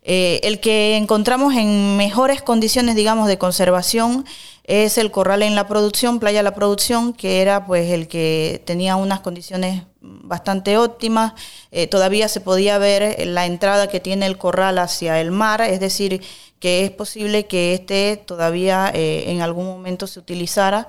Eh, 0.03 0.41
el 0.43 0.61
que 0.61 0.97
encontramos 0.97 1.55
en 1.55 1.97
mejores 1.97 2.43
condiciones, 2.43 2.97
digamos, 2.97 3.29
de 3.29 3.39
conservación 3.39 4.25
es 4.69 4.99
el 4.99 5.11
corral 5.11 5.43
en 5.43 5.55
la 5.55 5.67
producción, 5.67 6.21
Playa 6.21 6.43
La 6.43 6.55
Producción, 6.55 7.15
que 7.15 7.41
era 7.41 7.65
pues 7.65 7.91
el 7.91 8.07
que 8.07 8.63
tenía 8.67 8.97
unas 8.97 9.21
condiciones 9.21 9.85
bastante 10.03 10.77
óptimas. 10.77 11.33
Eh, 11.71 11.87
todavía 11.87 12.29
se 12.29 12.43
podía 12.43 12.77
ver 12.77 13.27
la 13.27 13.47
entrada 13.47 13.89
que 13.89 13.99
tiene 13.99 14.27
el 14.27 14.37
corral 14.37 14.79
hacia 14.79 15.23
el 15.23 15.31
mar, 15.31 15.63
es 15.63 15.81
decir, 15.81 16.23
que 16.61 16.85
es 16.85 16.91
posible 16.91 17.47
que 17.47 17.73
este 17.73 18.19
todavía 18.19 18.91
eh, 18.95 19.25
en 19.29 19.41
algún 19.41 19.65
momento 19.65 20.07
se 20.07 20.21
utilizara. 20.21 20.89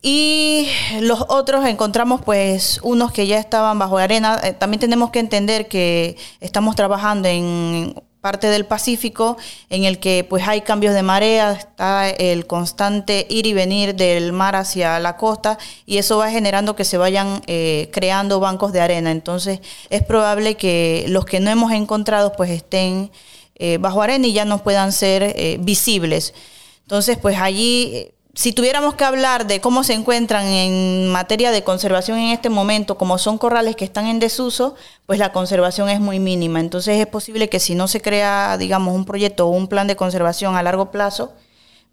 Y 0.00 0.68
los 1.00 1.22
otros 1.28 1.66
encontramos 1.66 2.22
pues 2.22 2.80
unos 2.82 3.12
que 3.12 3.26
ya 3.26 3.38
estaban 3.38 3.78
bajo 3.78 3.98
arena. 3.98 4.40
Eh, 4.42 4.54
también 4.54 4.80
tenemos 4.80 5.10
que 5.10 5.18
entender 5.18 5.68
que 5.68 6.16
estamos 6.40 6.76
trabajando 6.76 7.28
en 7.28 7.94
parte 8.20 8.48
del 8.48 8.66
Pacífico 8.66 9.36
en 9.70 9.84
el 9.84 9.98
que 9.98 10.24
pues 10.28 10.46
hay 10.48 10.62
cambios 10.62 10.94
de 10.94 11.02
marea, 11.02 11.52
está 11.52 12.10
el 12.10 12.46
constante 12.46 13.26
ir 13.30 13.46
y 13.46 13.52
venir 13.52 13.94
del 13.94 14.32
mar 14.32 14.56
hacia 14.56 14.98
la 14.98 15.16
costa 15.16 15.58
y 15.86 15.98
eso 15.98 16.18
va 16.18 16.30
generando 16.30 16.74
que 16.74 16.84
se 16.84 16.98
vayan 16.98 17.42
eh, 17.46 17.88
creando 17.92 18.40
bancos 18.40 18.72
de 18.72 18.80
arena. 18.80 19.10
Entonces 19.10 19.60
es 19.90 20.02
probable 20.02 20.56
que 20.56 21.04
los 21.08 21.24
que 21.24 21.40
no 21.40 21.50
hemos 21.50 21.72
encontrado 21.72 22.32
pues 22.32 22.50
estén 22.50 23.10
eh, 23.54 23.78
bajo 23.78 24.02
arena 24.02 24.26
y 24.26 24.32
ya 24.32 24.44
no 24.44 24.62
puedan 24.62 24.92
ser 24.92 25.22
eh, 25.22 25.58
visibles. 25.60 26.34
Entonces 26.82 27.18
pues 27.18 27.38
allí 27.38 28.10
si 28.36 28.52
tuviéramos 28.52 28.94
que 28.96 29.04
hablar 29.04 29.46
de 29.46 29.62
cómo 29.62 29.82
se 29.82 29.94
encuentran 29.94 30.44
en 30.46 31.08
materia 31.08 31.50
de 31.50 31.64
conservación 31.64 32.18
en 32.18 32.32
este 32.32 32.50
momento, 32.50 32.98
como 32.98 33.16
son 33.16 33.38
corrales 33.38 33.76
que 33.76 33.86
están 33.86 34.06
en 34.06 34.20
desuso, 34.20 34.74
pues 35.06 35.18
la 35.18 35.32
conservación 35.32 35.88
es 35.88 36.00
muy 36.00 36.20
mínima. 36.20 36.60
Entonces 36.60 37.00
es 37.00 37.06
posible 37.06 37.48
que 37.48 37.60
si 37.60 37.74
no 37.74 37.88
se 37.88 38.02
crea, 38.02 38.58
digamos, 38.58 38.94
un 38.94 39.06
proyecto 39.06 39.46
o 39.46 39.50
un 39.50 39.68
plan 39.68 39.86
de 39.86 39.96
conservación 39.96 40.54
a 40.54 40.62
largo 40.62 40.90
plazo, 40.90 41.32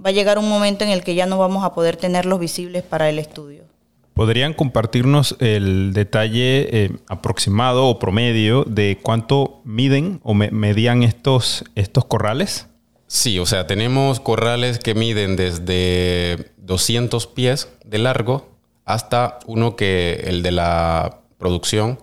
va 0.05 0.09
a 0.09 0.11
llegar 0.11 0.37
un 0.37 0.49
momento 0.49 0.83
en 0.83 0.89
el 0.89 1.01
que 1.01 1.15
ya 1.15 1.27
no 1.27 1.37
vamos 1.37 1.63
a 1.63 1.73
poder 1.73 1.95
tenerlos 1.95 2.41
visibles 2.41 2.83
para 2.83 3.07
el 3.07 3.19
estudio. 3.19 3.63
¿Podrían 4.13 4.53
compartirnos 4.53 5.37
el 5.39 5.93
detalle 5.93 6.83
eh, 6.83 6.91
aproximado 7.07 7.87
o 7.87 7.99
promedio 7.99 8.65
de 8.65 8.99
cuánto 9.01 9.61
miden 9.63 10.19
o 10.23 10.33
medían 10.33 11.03
estos, 11.03 11.63
estos 11.75 12.03
corrales? 12.03 12.67
Sí, 13.13 13.37
o 13.37 13.45
sea, 13.45 13.67
tenemos 13.67 14.19
corrales 14.19 14.79
que 14.79 14.95
miden 14.95 15.35
desde 15.35 16.49
200 16.57 17.27
pies 17.27 17.69
de 17.85 17.99
largo 17.99 18.49
hasta 18.85 19.37
uno 19.45 19.75
que 19.75 20.23
el 20.25 20.41
de 20.41 20.51
la 20.51 21.19
producción, 21.37 21.99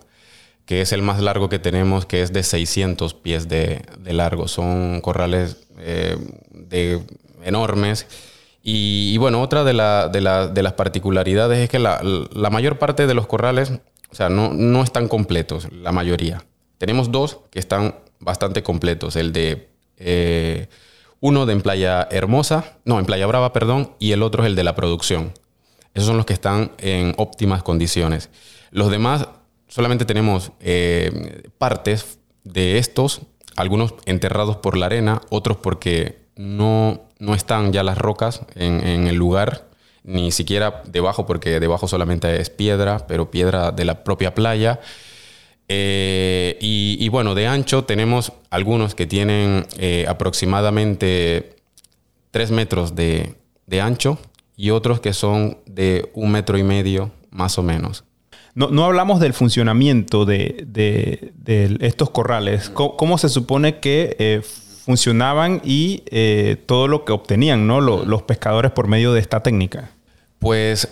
que 0.65 0.79
es 0.79 0.93
el 0.93 1.01
más 1.01 1.19
largo 1.19 1.49
que 1.49 1.59
tenemos, 1.59 2.05
que 2.05 2.21
es 2.21 2.31
de 2.31 2.43
600 2.43 3.13
pies 3.13 3.49
de, 3.49 3.83
largo. 4.05 4.47
Son 4.47 5.01
corrales 5.01 5.67
eh, 5.79 6.15
de, 6.49 7.01
enormes. 7.43 8.07
Y, 8.63 9.17
bueno, 9.17 9.41
otra 9.41 9.65
de, 9.65 9.73
las 9.73 10.73
particularidades 10.77 11.59
es 11.59 11.69
que 11.69 11.79
la, 11.79 11.99
mayor 12.49 12.79
parte 12.79 13.05
de 13.05 13.13
los 13.13 13.27
corrales, 13.27 13.73
o 14.11 14.15
sea, 14.15 14.29
no, 14.29 14.53
no 14.53 14.81
están 14.81 15.09
completos, 15.09 15.67
la 15.73 15.91
mayoría. 15.91 16.45
Tenemos 16.77 17.11
dos 17.11 17.39
que 17.51 17.59
están 17.59 17.95
bastante 18.21 18.63
completos. 18.63 19.17
El 19.17 19.33
de... 19.33 19.67
Eh, 19.97 20.69
uno 21.21 21.45
de 21.45 21.53
en 21.53 21.61
Playa 21.61 22.07
Hermosa, 22.11 22.77
no, 22.83 22.99
en 22.99 23.05
Playa 23.05 23.27
Brava, 23.27 23.53
perdón, 23.53 23.93
y 23.99 24.11
el 24.11 24.23
otro 24.23 24.43
es 24.43 24.47
el 24.47 24.55
de 24.55 24.63
la 24.63 24.75
producción. 24.75 25.31
Esos 25.93 26.07
son 26.07 26.17
los 26.17 26.25
que 26.25 26.33
están 26.33 26.71
en 26.79 27.13
óptimas 27.17 27.63
condiciones. 27.63 28.29
Los 28.71 28.89
demás, 28.89 29.27
solamente 29.67 30.05
tenemos 30.05 30.51
eh, 30.59 31.43
partes 31.57 32.19
de 32.43 32.79
estos, 32.79 33.21
algunos 33.55 33.93
enterrados 34.05 34.57
por 34.57 34.75
la 34.75 34.87
arena, 34.87 35.21
otros 35.29 35.57
porque 35.57 36.25
no, 36.35 37.01
no 37.19 37.35
están 37.35 37.71
ya 37.71 37.83
las 37.83 37.99
rocas 37.99 38.41
en, 38.55 38.85
en 38.85 39.07
el 39.07 39.15
lugar, 39.15 39.69
ni 40.03 40.31
siquiera 40.31 40.81
debajo, 40.87 41.27
porque 41.27 41.59
debajo 41.59 41.87
solamente 41.87 42.41
es 42.41 42.49
piedra, 42.49 43.05
pero 43.07 43.29
piedra 43.29 43.71
de 43.71 43.85
la 43.85 44.03
propia 44.03 44.33
playa. 44.33 44.79
Eh, 45.73 46.57
y, 46.59 47.07
bueno, 47.07 47.33
de 47.33 47.47
ancho 47.47 47.85
tenemos 47.85 48.33
algunos 48.49 48.93
que 48.93 49.07
tienen 49.07 49.65
eh, 49.77 50.05
aproximadamente 50.05 51.55
3 52.31 52.51
metros 52.51 52.93
de, 52.93 53.37
ancho 53.81 54.19
y 54.57 54.71
otros 54.71 54.99
que 54.99 55.13
son 55.13 55.59
de 55.65 56.09
un 56.13 56.29
metro 56.29 56.57
y 56.57 56.63
medio 56.63 57.11
más 57.29 57.57
o 57.57 57.63
menos. 57.63 58.03
No, 58.53 58.83
hablamos 58.83 59.21
del 59.21 59.31
funcionamiento 59.31 60.25
de, 60.25 61.31
estos 61.79 62.09
corrales. 62.09 62.69
¿Cómo, 62.69 63.17
se 63.17 63.29
supone 63.29 63.79
que 63.79 64.17
eh, 64.19 64.41
funcionaban 64.83 65.61
y 65.63 66.03
todo 66.65 66.89
lo 66.89 67.05
que 67.05 67.13
obtenían 67.13 67.65
¿no? 67.65 67.79
los 67.79 68.23
pescadores 68.23 68.71
por 68.71 68.89
medio 68.89 69.13
de 69.13 69.21
esta 69.21 69.41
técnica? 69.41 69.91
Pues 70.37 70.89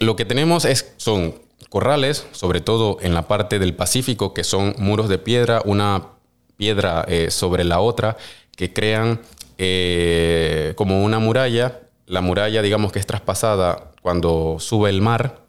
lo 0.00 0.16
que 0.16 0.24
tenemos 0.24 0.64
es, 0.64 0.94
son 0.96 1.34
corrales, 1.68 2.26
sobre 2.32 2.60
todo 2.60 2.98
en 3.00 3.14
la 3.14 3.28
parte 3.28 3.58
del 3.58 3.74
Pacífico, 3.74 4.34
que 4.34 4.44
son 4.44 4.74
muros 4.78 5.08
de 5.08 5.18
piedra, 5.18 5.62
una 5.64 6.08
piedra 6.56 7.04
eh, 7.08 7.30
sobre 7.30 7.64
la 7.64 7.80
otra, 7.80 8.16
que 8.56 8.72
crean 8.72 9.20
eh, 9.58 10.72
como 10.76 11.04
una 11.04 11.18
muralla. 11.18 11.80
La 12.06 12.20
muralla, 12.20 12.62
digamos 12.62 12.92
que 12.92 12.98
es 12.98 13.06
traspasada 13.06 13.92
cuando 14.02 14.56
sube 14.58 14.88
el 14.88 15.02
mar 15.02 15.42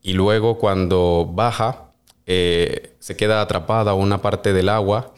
y 0.00 0.12
luego 0.12 0.58
cuando 0.58 1.28
baja, 1.30 1.90
eh, 2.26 2.94
se 3.00 3.16
queda 3.16 3.40
atrapada 3.40 3.94
una 3.94 4.22
parte 4.22 4.52
del 4.52 4.68
agua 4.68 5.12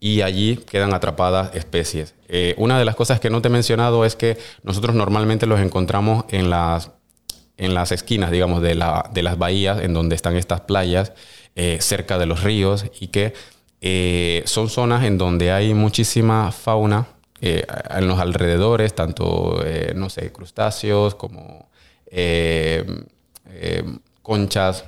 y 0.00 0.22
allí 0.22 0.56
quedan 0.56 0.94
atrapadas 0.94 1.54
especies. 1.54 2.14
Una 2.56 2.78
de 2.78 2.84
las 2.84 2.96
cosas 2.96 3.20
que 3.20 3.30
no 3.30 3.40
te 3.42 3.48
he 3.48 3.50
mencionado 3.50 4.04
es 4.04 4.16
que 4.16 4.38
nosotros 4.64 4.94
normalmente 4.94 5.46
los 5.46 5.60
encontramos 5.60 6.24
en 6.30 6.50
las, 6.50 6.90
en 7.56 7.74
las 7.74 7.92
esquinas, 7.92 8.30
digamos, 8.30 8.62
de, 8.62 8.74
la, 8.74 9.10
de 9.12 9.22
las 9.22 9.38
bahías, 9.38 9.80
en 9.82 9.94
donde 9.94 10.14
están 10.16 10.36
estas 10.36 10.62
playas, 10.62 11.12
eh, 11.54 11.78
cerca 11.80 12.18
de 12.18 12.26
los 12.26 12.42
ríos, 12.42 12.86
y 13.00 13.08
que 13.08 13.34
eh, 13.80 14.42
son 14.46 14.68
zonas 14.68 15.04
en 15.04 15.18
donde 15.18 15.52
hay 15.52 15.74
muchísima 15.74 16.52
fauna 16.52 17.08
en 17.40 18.08
los 18.08 18.18
alrededores, 18.20 18.94
tanto, 18.94 19.62
no 19.94 20.08
sé, 20.08 20.32
crustáceos 20.32 21.14
como 21.14 21.68
conchas, 24.22 24.84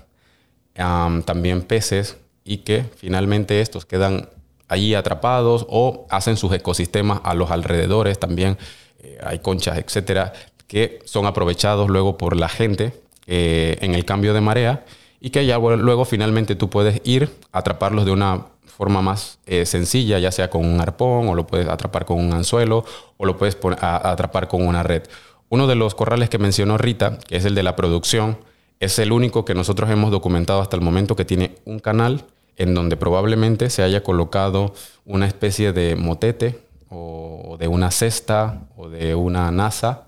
también 0.72 1.62
peces, 1.62 2.16
y 2.44 2.58
que 2.58 2.84
finalmente 2.96 3.60
estos 3.60 3.84
quedan 3.84 4.30
allí 4.68 4.94
atrapados 4.94 5.66
o 5.68 6.06
hacen 6.10 6.36
sus 6.36 6.52
ecosistemas 6.52 7.20
a 7.24 7.34
los 7.34 7.50
alrededores 7.50 8.18
también. 8.18 8.56
Eh, 9.00 9.18
hay 9.22 9.40
conchas, 9.40 9.78
etcétera, 9.78 10.32
que 10.66 11.00
son 11.04 11.26
aprovechados 11.26 11.88
luego 11.88 12.18
por 12.18 12.36
la 12.36 12.48
gente 12.48 12.92
eh, 13.26 13.78
en 13.80 13.94
el 13.94 14.04
cambio 14.04 14.34
de 14.34 14.40
marea 14.40 14.84
y 15.20 15.30
que 15.30 15.46
ya 15.46 15.58
luego 15.58 16.04
finalmente 16.04 16.54
tú 16.54 16.70
puedes 16.70 17.00
ir 17.04 17.30
a 17.52 17.58
atraparlos 17.58 18.04
de 18.04 18.12
una 18.12 18.46
forma 18.66 19.00
más 19.00 19.38
eh, 19.46 19.64
sencilla, 19.64 20.18
ya 20.18 20.30
sea 20.30 20.50
con 20.50 20.64
un 20.64 20.80
arpón 20.80 21.28
o 21.28 21.34
lo 21.34 21.46
puedes 21.46 21.66
atrapar 21.68 22.04
con 22.04 22.18
un 22.18 22.32
anzuelo 22.32 22.84
o 23.16 23.24
lo 23.24 23.36
puedes 23.38 23.56
atrapar 23.80 24.48
con 24.48 24.66
una 24.66 24.82
red. 24.82 25.02
Uno 25.48 25.66
de 25.66 25.76
los 25.76 25.94
corrales 25.94 26.28
que 26.28 26.38
mencionó 26.38 26.76
Rita, 26.76 27.18
que 27.18 27.36
es 27.36 27.44
el 27.44 27.54
de 27.54 27.62
la 27.62 27.76
producción, 27.76 28.38
es 28.78 28.98
el 28.98 29.12
único 29.12 29.44
que 29.44 29.54
nosotros 29.54 29.90
hemos 29.90 30.10
documentado 30.10 30.60
hasta 30.60 30.76
el 30.76 30.82
momento 30.82 31.16
que 31.16 31.24
tiene 31.24 31.54
un 31.64 31.78
canal 31.78 32.24
en 32.56 32.74
donde 32.74 32.96
probablemente 32.96 33.70
se 33.70 33.82
haya 33.82 34.02
colocado 34.02 34.74
una 35.04 35.26
especie 35.26 35.72
de 35.72 35.96
motete 35.96 36.60
o 36.90 37.56
de 37.58 37.68
una 37.68 37.90
cesta 37.90 38.66
o 38.76 38.88
de 38.88 39.14
una 39.14 39.50
nasa 39.50 40.06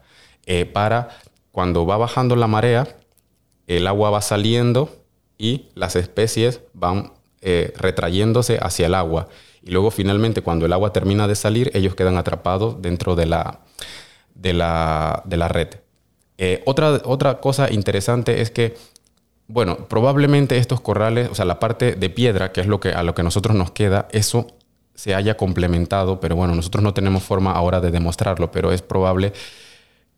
eh, 0.49 0.65
para 0.65 1.11
cuando 1.53 1.85
va 1.85 1.99
bajando 1.99 2.35
la 2.35 2.47
marea, 2.47 2.89
el 3.67 3.87
agua 3.87 4.09
va 4.09 4.23
saliendo 4.23 4.91
y 5.37 5.67
las 5.75 5.95
especies 5.95 6.63
van 6.73 7.13
eh, 7.43 7.75
retrayéndose 7.77 8.59
hacia 8.61 8.87
el 8.87 8.95
agua. 8.95 9.29
Y 9.63 9.71
luego 9.73 9.91
finalmente 9.91 10.41
cuando 10.41 10.65
el 10.65 10.73
agua 10.73 10.93
termina 10.93 11.29
de 11.29 11.37
salir, 11.37 11.71
ellos 11.75 11.95
quedan 11.95 12.17
atrapados 12.17 12.81
dentro 12.81 13.15
de 13.15 13.27
la, 13.27 13.61
de 14.35 14.55
la, 14.55 15.23
de 15.27 15.37
la 15.37 15.49
red. 15.49 15.69
Eh, 16.39 16.63
otra, 16.65 17.03
otra 17.05 17.41
cosa 17.41 17.71
interesante 17.71 18.41
es 18.41 18.51
que 18.51 18.75
bueno, 19.49 19.89
probablemente 19.89 20.57
estos 20.57 20.81
corrales, 20.81 21.29
o 21.31 21.35
sea, 21.35 21.45
la 21.45 21.59
parte 21.59 21.93
de 21.93 22.11
piedra, 22.11 22.53
que 22.53 22.61
es 22.63 22.67
lo 22.67 22.81
que 22.81 22.91
a 22.91 23.03
lo 23.03 23.15
que 23.15 23.23
nosotros 23.23 23.55
nos 23.55 23.71
queda, 23.71 24.09
eso 24.13 24.47
se 24.95 25.15
haya 25.15 25.37
complementado, 25.37 26.21
pero 26.21 26.37
bueno, 26.37 26.55
nosotros 26.55 26.83
no 26.83 26.95
tenemos 26.95 27.23
forma 27.23 27.53
ahora 27.53 27.81
de 27.81 27.91
demostrarlo, 27.91 28.51
pero 28.51 28.73
es 28.73 28.83
probable 28.83 29.33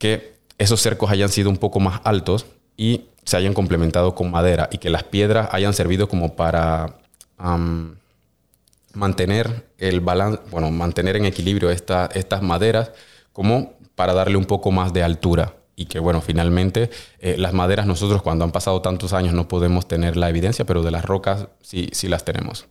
que 0.01 0.33
esos 0.59 0.81
cercos 0.81 1.11
hayan 1.11 1.29
sido 1.29 1.51
un 1.51 1.59
poco 1.59 1.79
más 1.79 2.01
altos 2.05 2.47
y 2.77 3.03
se 3.25 3.37
hayan 3.37 3.55
complementado 3.55 4.15
con 4.15 4.31
madera 4.31 4.69
y 4.73 4.79
que 4.79 4.91
las 4.91 5.05
piedras 5.05 5.51
hayan 5.53 5.75
servido 5.75 6.09
como 6.09 6.35
para 6.35 6.97
mantener 8.95 9.69
el 9.79 10.01
balance, 10.01 10.43
bueno, 10.51 10.71
mantener 10.71 11.17
en 11.17 11.27
equilibrio 11.27 11.71
estas 11.71 12.43
maderas 12.43 12.91
como 13.33 13.75
para 13.95 14.15
darle 14.15 14.37
un 14.37 14.47
poco 14.47 14.73
más 14.73 14.93
de 14.93 15.03
altura 15.03 15.55
y 15.77 15.85
que 15.85 15.99
bueno, 16.01 16.23
finalmente 16.23 16.91
eh, 17.19 17.37
las 17.39 17.53
maderas 17.53 17.87
nosotros 17.87 18.23
cuando 18.23 18.45
han 18.45 18.53
pasado 18.53 18.83
tantos 18.83 19.13
años 19.13 19.35
no 19.35 19.49
podemos 19.49 19.87
tener 19.87 20.17
la 20.17 20.31
evidencia, 20.31 20.65
pero 20.65 20.83
de 20.83 20.91
las 20.91 21.05
rocas 21.05 21.49
sí, 21.61 21.89
sí 21.93 22.09
las 22.09 22.25
tenemos. 22.25 22.67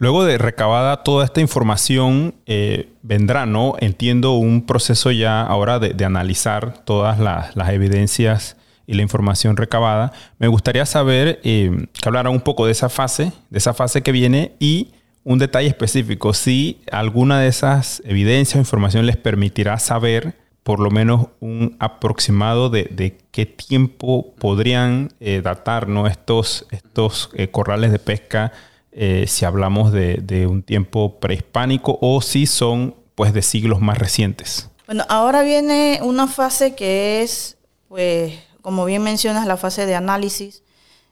Luego 0.00 0.24
de 0.24 0.38
recabada 0.38 1.02
toda 1.02 1.26
esta 1.26 1.42
información, 1.42 2.34
eh, 2.46 2.88
vendrá, 3.02 3.44
¿no? 3.44 3.74
Entiendo 3.80 4.32
un 4.32 4.64
proceso 4.64 5.10
ya 5.10 5.42
ahora 5.42 5.78
de, 5.78 6.04
analizar 6.06 6.72
todas 6.84 7.18
las, 7.18 7.54
evidencias 7.68 8.56
y 8.86 8.94
la 8.94 9.02
información 9.02 9.58
recabada. 9.58 10.12
Me 10.38 10.48
gustaría 10.48 10.86
saber 10.86 11.38
eh, 11.44 11.86
que 11.92 12.08
hablara 12.08 12.30
un 12.30 12.40
poco 12.40 12.64
de 12.64 12.72
esa 12.72 12.88
fase, 12.88 13.34
de 13.50 13.58
esa 13.58 13.74
fase 13.74 14.00
que 14.00 14.10
viene 14.10 14.52
y 14.58 14.92
un 15.22 15.38
detalle 15.38 15.68
específico, 15.68 16.32
si 16.32 16.80
alguna 16.90 17.38
de 17.38 17.48
esas 17.48 18.02
evidencias 18.06 18.56
o 18.56 18.60
información 18.60 19.04
les 19.04 19.18
permitirá 19.18 19.78
saber 19.78 20.34
por 20.62 20.80
lo 20.80 20.90
menos 20.90 21.26
un 21.40 21.76
aproximado 21.78 22.70
de, 22.70 23.18
qué 23.32 23.44
tiempo 23.44 24.34
podrían 24.38 25.12
eh, 25.20 25.42
datar 25.44 25.88
estos, 26.08 26.66
estos 26.70 27.28
eh, 27.34 27.48
corrales 27.48 27.92
de 27.92 27.98
pesca 27.98 28.52
eh, 28.92 29.24
si 29.26 29.44
hablamos 29.44 29.92
de, 29.92 30.46
un 30.48 30.62
tiempo 30.62 31.18
prehispánico 31.20 31.98
o 32.00 32.20
si 32.22 32.46
son 32.46 32.94
pues 33.14 33.32
de 33.32 33.42
siglos 33.42 33.80
más 33.80 33.98
recientes. 33.98 34.68
Bueno, 34.86 35.04
ahora 35.08 35.42
viene 35.42 36.00
una 36.02 36.26
fase 36.26 36.74
que 36.74 37.22
es, 37.22 37.58
pues, 37.88 38.34
como 38.62 38.84
bien 38.84 39.02
mencionas, 39.02 39.46
la 39.46 39.56
fase 39.56 39.86
de 39.86 39.94
análisis, 39.94 40.62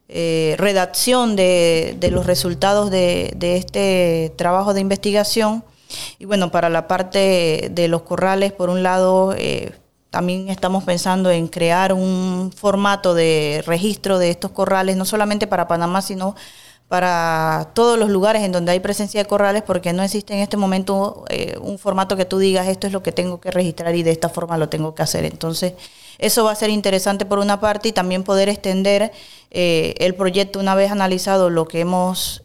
redacción 0.09 1.37
de, 1.37 1.95
de, 2.01 2.11
los 2.11 2.25
resultados 2.25 2.91
de, 2.91 3.33
de 3.37 3.57
este 3.57 4.33
trabajo 4.37 4.73
de 4.73 4.81
investigación 4.81 5.63
y 6.19 6.25
bueno, 6.25 6.51
para 6.51 6.69
la 6.69 6.89
parte 6.89 7.71
de 7.71 7.89
los 7.89 8.03
corrales, 8.03 8.53
por 8.53 8.71
un 8.71 8.83
lado, 8.83 9.35
eh, 9.37 9.73
también 10.11 10.49
estamos 10.49 10.85
pensando 10.85 11.31
en 11.31 11.49
crear 11.49 11.93
un 11.93 12.53
formato 12.55 13.15
de 13.15 13.63
registro 13.67 14.19
de 14.19 14.31
estos 14.31 14.51
corrales, 14.51 14.97
no 14.97 15.05
solamente 15.05 15.47
para 15.47 15.69
Panamá, 15.69 16.03
sino 16.03 16.35
para 16.89 17.71
todos 17.75 17.99
los 17.99 18.09
lugares 18.11 18.43
en 18.43 18.53
donde 18.53 18.73
hay 18.73 18.81
presencia 18.81 19.23
de 19.23 19.29
corrales, 19.29 19.63
porque 19.63 19.93
no 19.93 20.03
existe 20.03 20.35
en 20.35 20.41
este 20.41 20.57
momento 20.57 21.25
eh, 21.29 21.57
un 21.61 21.79
formato 21.79 22.17
que 22.17 22.25
tú 22.25 22.39
digas 22.39 22.67
esto 22.67 22.87
es 22.87 22.93
lo 22.93 23.03
que 23.03 23.13
tengo 23.13 23.41
que 23.41 23.51
registrar 23.51 23.95
y 23.95 24.03
de 24.03 24.11
esta 24.11 24.29
forma 24.29 24.57
lo 24.59 24.69
tengo 24.69 24.95
que 24.95 25.03
hacer. 25.03 25.25
Entonces, 25.25 25.75
eso 26.19 26.45
va 26.45 26.53
a 26.53 26.57
ser 26.57 26.71
interesante 26.71 27.27
por 27.27 27.39
una 27.39 27.61
parte 27.61 27.89
y 27.89 27.93
también 27.93 28.25
poder 28.25 28.49
extender 28.49 29.13
eh, 29.51 29.95
el 29.99 30.15
proyecto 30.15 30.59
una 30.59 30.75
vez 30.75 30.91
analizado 30.91 31.51
lo 31.51 31.69
que 31.69 31.81
hemos 31.81 32.43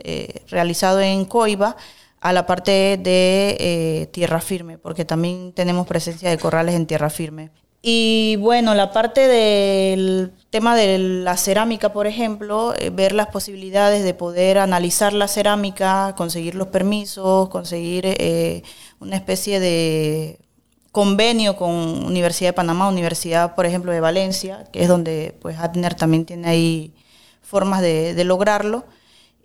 realizado 0.47 1.01
en 1.01 1.25
COIBA 1.25 1.75
a 2.23 2.32
la 2.32 2.45
parte 2.45 2.97
de 2.97 3.58
eh, 3.60 4.08
tierra 4.13 4.39
firme, 4.39 4.77
porque 4.77 5.03
también 5.03 5.51
tenemos 5.51 5.86
presencia 5.86 6.29
de 6.29 6.38
corrales 6.38 6.73
en 6.73 6.88
tierra 6.88 7.10
firme. 7.10 7.51
Y 7.86 8.38
bueno, 8.38 8.76
la 8.76 8.93
parte 8.93 9.28
del 9.28 10.32
tema 10.50 10.74
de 10.74 10.98
la 10.98 11.36
cerámica, 11.36 11.91
por 11.91 12.08
ejemplo, 12.08 12.74
eh, 12.80 12.91
ver 12.91 13.12
las 13.12 13.28
posibilidades 13.28 14.06
de 14.06 14.13
poder 14.13 14.58
analizar 14.58 15.12
la 15.12 15.28
cerámica, 15.28 16.15
conseguir 16.15 16.56
los 16.56 16.67
permisos, 16.69 17.50
conseguir 17.50 18.06
eh, 18.06 18.63
una 19.02 19.17
especie 19.17 19.60
de 19.60 20.39
convenio 20.93 21.58
con 21.58 22.06
Universidad 22.06 22.52
de 22.52 22.54
Panamá, 22.54 22.88
Universidad, 22.88 23.54
por 23.54 23.65
ejemplo, 23.65 23.91
de 23.91 24.00
Valencia, 24.00 24.65
que 24.72 24.84
es 24.84 24.88
donde 24.88 25.38
pues 25.41 25.60
Adner 25.60 25.93
también 25.93 26.24
tiene 26.26 26.48
ahí 26.48 26.93
formas 27.41 27.82
de, 27.82 28.13
de 28.13 28.24
lograrlo, 28.24 28.86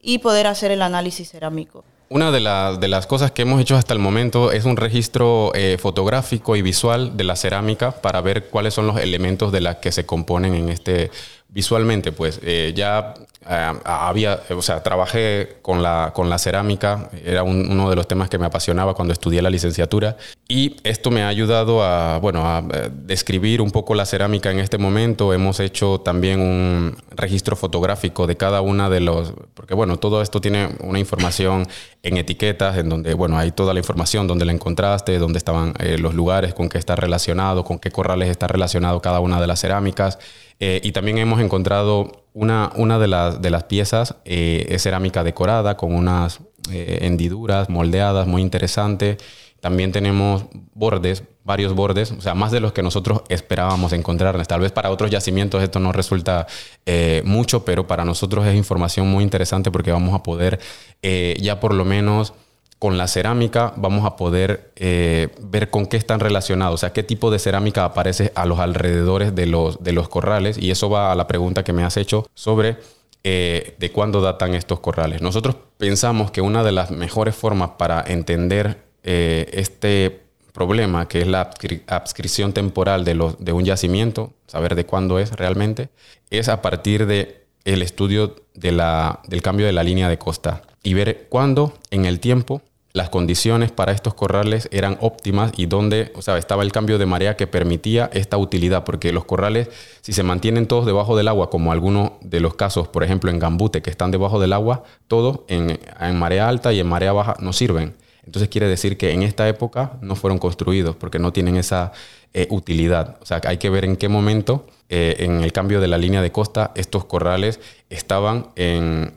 y 0.03 0.19
poder 0.19 0.47
hacer 0.47 0.71
el 0.71 0.83
análisis 0.83 1.31
cerámico. 1.31 1.85
Una 2.11 2.31
de, 2.31 2.41
de, 2.81 2.89
las 2.89 3.07
cosas 3.07 3.33
que 3.33 3.43
hemos 3.43 3.61
hecho 3.61 3.77
hasta 3.77 3.93
el 3.93 4.01
momento 4.01 4.51
es 4.51 4.65
un 4.65 4.79
registro 4.79 5.53
eh, 5.55 5.77
fotográfico 5.79 6.57
y 6.57 6.63
visual 6.63 7.19
de 7.19 7.25
la 7.25 7.37
cerámica 7.37 7.91
para 7.91 8.23
ver 8.23 8.47
cuáles 8.47 8.73
son 8.73 8.87
los 8.87 8.99
elementos 8.99 9.53
de 9.53 9.61
las 9.61 9.77
que 9.77 9.93
se 9.93 10.07
componen 10.07 10.55
en 10.55 10.71
este 10.71 11.11
visualmente. 11.49 12.13
Pues 12.13 12.41
eh, 12.43 12.73
ya 12.77 13.15
eh, 13.49 13.73
había, 13.85 14.41
o 14.51 14.63
sea, 14.63 14.83
trabajé 14.83 15.59
con 15.63 15.83
la, 15.83 16.13
con 16.15 16.29
la 16.29 16.39
cerámica, 16.39 17.11
era 17.25 17.43
uno 17.43 17.89
de 17.89 17.97
los 17.97 18.07
temas 18.07 18.29
que 18.29 18.39
me 18.39 18.47
apasionaba 18.47 18.95
cuando 18.95 19.13
estudié 19.13 19.41
la 19.43 19.51
licenciatura 19.51 20.17
y 20.49 20.77
esto 20.85 21.11
me 21.11 21.23
ha 21.23 21.29
ayudado 21.29 21.83
a, 21.83 22.19
bueno, 22.19 22.47
a 22.47 22.63
eh, 22.73 22.91
describir 22.93 23.61
un 23.61 23.71
poco 23.71 23.95
la 23.95 24.05
cerámica 24.07 24.51
en 24.51 24.59
este 24.59 24.79
momento. 24.79 25.33
Hemos 25.33 25.61
hecho 25.61 26.01
también 26.01 26.41
un 26.41 26.97
registro 27.11 27.57
fotográfico 27.57 28.27
de 28.27 28.37
cada 28.37 28.61
una 28.61 28.91
de 28.91 29.01
los, 29.01 29.33
porque 29.55 29.75
bueno, 29.75 29.99
todo 29.99 30.21
esto 30.23 30.41
tiene 30.41 30.69
una 30.81 30.99
información 30.99 31.67
en 32.03 32.17
etiquetas, 32.17 32.79
en 32.79 32.89
donde, 32.89 33.15
bueno, 33.15 33.39
hay 33.39 33.53
toda 33.53 33.73
la 33.75 33.81
información, 33.81 34.27
donde 34.27 34.45
la 34.45 34.53
encontraste, 34.53 35.19
dónde 35.19 35.39
estaban 35.39 35.75
eh, 35.79 35.99
los 35.99 36.15
lugares, 36.15 36.55
con 36.55 36.69
qué 36.69 36.79
está 36.79 36.97
relacionado, 36.97 37.65
con 37.65 37.79
qué 37.79 37.91
corrales 37.91 38.29
está 38.29 38.47
relacionado 38.47 39.01
cada 39.01 39.21
una 39.21 39.41
de 39.41 39.47
las 39.47 39.61
cerámicas. 39.61 40.19
Y 40.61 40.93
también 40.93 41.19
hemos 41.19 41.41
encontrado 41.41 42.25
una, 42.39 42.71
una 42.77 43.01
de, 43.01 43.09
las, 43.09 43.43
de 43.43 43.51
las 43.51 43.65
piezas 43.65 44.15
eh, 44.25 44.67
es 44.69 44.83
cerámica 44.83 45.25
decorada 45.25 45.77
con 45.77 45.93
unas 45.93 46.39
eh, 46.71 46.99
hendiduras 47.03 47.69
moldeadas 47.69 48.29
muy 48.29 48.43
interesante. 48.43 49.17
También 49.61 49.91
tenemos 49.91 50.45
bordes, 50.73 51.25
varios 51.43 51.75
bordes, 51.75 52.13
o 52.13 52.21
sea, 52.21 52.37
más 52.37 52.53
de 52.53 52.61
los 52.61 52.73
que 52.73 52.85
nosotros 52.85 53.23
esperábamos 53.29 53.93
encontrar. 53.93 54.47
Tal 54.47 54.61
vez 54.61 54.71
para 54.71 54.93
otros 54.93 55.11
yacimientos 55.11 55.65
esto 55.65 55.81
no 55.81 55.91
resulta 55.91 56.47
eh, 56.87 57.23
mucho, 57.25 57.65
pero 57.65 57.89
para 57.89 58.05
nosotros 58.05 58.47
es 58.47 58.55
información 58.55 59.09
muy 59.09 59.25
interesante 59.25 59.73
porque 59.73 59.91
vamos 59.91 60.15
a 60.15 60.23
poder 60.23 60.61
ya 61.03 61.59
por 61.59 61.75
lo 61.75 61.85
menos 61.85 62.35
con 62.79 62.97
la 62.97 63.09
cerámica 63.09 63.73
vamos 63.77 64.05
a 64.05 64.17
poder 64.17 64.73
eh, 64.77 65.29
ver 65.41 65.71
con 65.71 65.87
qué 65.87 65.97
están 65.97 66.21
relacionados, 66.21 66.75
o 66.75 66.79
sea, 66.79 66.93
qué 66.93 67.03
tipo 67.03 67.31
de 67.31 67.39
cerámica 67.39 67.85
aparece 67.85 68.33
a 68.35 68.47
los 68.47 68.61
alrededores 68.61 69.35
de 69.35 69.47
los, 69.47 69.83
de 69.83 69.93
los 69.93 70.09
corrales. 70.09 70.59
Y 70.59 70.71
eso 70.71 70.89
va 70.89 71.11
a 71.11 71.15
la 71.17 71.27
pregunta 71.27 71.65
que 71.65 71.73
me 71.73 71.83
has 71.83 71.97
hecho 71.97 72.27
sobre 72.35 72.77
eh, 73.25 73.75
de 73.79 73.91
cuándo 73.91 74.21
datan 74.21 74.55
estos 74.55 74.81
corrales. 74.81 75.23
Nosotros 75.23 75.57
pensamos 75.77 76.31
que 76.31 76.41
una 76.41 76.63
de 76.63 76.73
las 76.73 76.91
mejores 76.91 77.35
formas 77.35 77.71
para 77.79 78.05
entender 78.07 78.85
eh, 79.03 79.49
este 79.53 80.23
problema, 80.53 81.09
que 81.09 81.23
es 81.23 81.27
la 81.27 81.51
adscripción 81.89 82.53
temporal 82.53 83.05
de, 83.05 83.35
de 83.39 83.53
un 83.53 83.65
yacimiento, 83.65 84.33
saber 84.47 84.75
de 84.77 84.87
cuándo 84.87 85.19
es 85.19 85.33
realmente, 85.33 85.89
es 86.31 86.49
a 86.49 86.63
partir 86.63 87.07
de 87.07 87.47
el 87.65 87.83
estudio 87.83 88.37
de 88.55 88.73
la, 88.73 89.21
del 89.27 89.43
cambio 89.43 89.67
de 89.67 89.73
la 89.73 89.83
línea 89.83 90.09
de 90.09 90.19
costa 90.19 90.63
y 90.83 90.95
ver 90.95 91.27
cuándo 91.29 91.75
en 91.91 92.07
el 92.07 92.19
tiempo 92.19 92.63
las 92.99 93.09
condiciones 93.11 93.71
para 93.71 93.93
estos 93.93 94.13
corrales 94.13 94.69
eran 94.73 94.99
óptimas 95.01 95.53
y 95.57 95.67
dónde, 95.67 96.13
o 96.17 96.21
sea, 96.21 96.37
estaba 96.37 96.65
el 96.65 96.73
cambio 96.73 96.99
de 96.99 97.07
marea 97.07 97.37
que 97.37 97.47
permitía 97.47 98.11
esta 98.13 98.37
utilidad, 98.37 98.83
porque 98.85 99.13
los 99.13 99.25
corrales, 99.25 99.71
si 100.03 100.13
se 100.13 100.25
mantienen 100.25 100.67
todos 100.67 100.85
debajo 100.85 101.17
del 101.17 101.29
agua, 101.29 101.49
como 101.49 101.71
algunos 101.71 102.11
de 102.21 102.41
los 102.41 102.57
casos, 102.57 102.89
por 102.89 103.05
ejemplo, 103.05 103.31
en 103.31 103.39
Gambute, 103.39 103.83
que 103.83 103.91
están 103.91 104.11
debajo 104.11 104.41
del 104.41 104.53
agua, 104.53 104.83
todos 105.07 105.41
en, 105.47 105.79
marea 106.19 106.49
alta 106.49 106.73
y 106.73 106.81
en 106.81 106.89
marea 106.89 107.13
baja 107.13 107.37
no 107.39 107.53
sirven. 107.53 107.95
Entonces 108.27 108.49
quiere 108.49 108.67
decir 108.67 108.99
que 108.99 109.13
en 109.13 109.23
esta 109.23 109.49
época 109.49 109.93
no 110.03 110.17
fueron 110.17 110.39
construidos 110.39 110.97
porque 110.97 111.21
no 111.21 111.33
tienen 111.33 111.57
esa 111.57 111.93
eh, 112.35 112.49
utilidad. 112.51 113.17
O 113.23 113.27
sea, 113.27 113.41
hay 113.45 113.59
que 113.59 113.71
ver 113.71 113.85
en 113.85 113.97
qué 113.97 114.09
momento, 114.09 114.67
eh, 114.89 115.17
en 115.21 115.45
el 115.45 115.53
cambio 115.53 115.81
de 115.81 115.87
la 115.87 115.99
línea 115.99 116.21
de 116.21 116.33
costa, 116.33 116.73
estos 116.75 117.05
corrales 117.05 117.61
estaban 117.89 118.49
en 118.57 119.13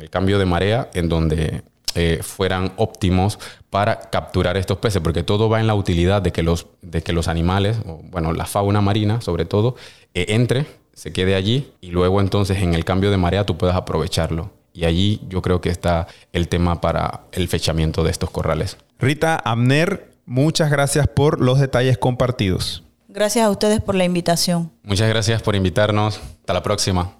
el 0.00 0.10
cambio 0.10 0.40
de 0.40 0.44
marea, 0.44 0.90
en 0.92 1.08
donde 1.08 1.62
eh, 1.96 2.20
fueran 2.22 2.72
óptimos 2.76 3.38
para 3.70 4.10
capturar 4.10 4.56
estos 4.56 4.78
peces, 4.78 5.00
porque 5.02 5.22
todo 5.22 5.48
va 5.48 5.60
en 5.60 5.66
la 5.66 5.74
utilidad 5.74 6.22
de 6.22 6.30
que 6.30 6.42
los, 6.42 6.66
de 6.82 7.02
que 7.02 7.12
los 7.12 7.26
animales, 7.26 7.78
bueno, 8.10 8.32
la 8.32 8.46
fauna 8.46 8.80
marina 8.80 9.20
sobre 9.20 9.44
todo, 9.44 9.76
eh, 10.14 10.26
entre, 10.28 10.66
se 10.92 11.12
quede 11.12 11.34
allí 11.34 11.72
y 11.80 11.90
luego 11.90 12.20
entonces 12.20 12.58
en 12.58 12.74
el 12.74 12.84
cambio 12.84 13.10
de 13.10 13.16
marea 13.16 13.44
tú 13.44 13.56
puedas 13.56 13.76
aprovecharlo. 13.76 14.50
Y 14.72 14.84
allí 14.84 15.22
yo 15.28 15.40
creo 15.40 15.62
que 15.62 15.70
está 15.70 16.06
el 16.32 16.48
tema 16.48 16.80
para 16.82 17.22
el 17.32 17.48
fechamiento 17.48 18.04
de 18.04 18.10
estos 18.10 18.30
corrales. 18.30 18.76
Rita 18.98 19.40
Amner, 19.44 20.12
muchas 20.26 20.70
gracias 20.70 21.08
por 21.08 21.40
los 21.40 21.58
detalles 21.60 21.96
compartidos. 21.96 22.82
Gracias 23.08 23.46
a 23.46 23.50
ustedes 23.50 23.80
por 23.80 23.94
la 23.94 24.04
invitación. 24.04 24.70
Muchas 24.82 25.08
gracias 25.08 25.40
por 25.40 25.56
invitarnos. 25.56 26.20
Hasta 26.40 26.52
la 26.52 26.62
próxima. 26.62 27.16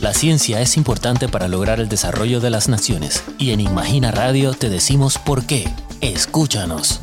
La 0.00 0.14
ciencia 0.14 0.62
es 0.62 0.78
importante 0.78 1.28
para 1.28 1.46
lograr 1.46 1.78
el 1.78 1.90
desarrollo 1.90 2.40
de 2.40 2.48
las 2.48 2.70
naciones 2.70 3.22
y 3.36 3.50
en 3.50 3.60
Imagina 3.60 4.10
Radio 4.10 4.54
te 4.54 4.70
decimos 4.70 5.18
por 5.18 5.44
qué. 5.44 5.68
Escúchanos. 6.00 7.00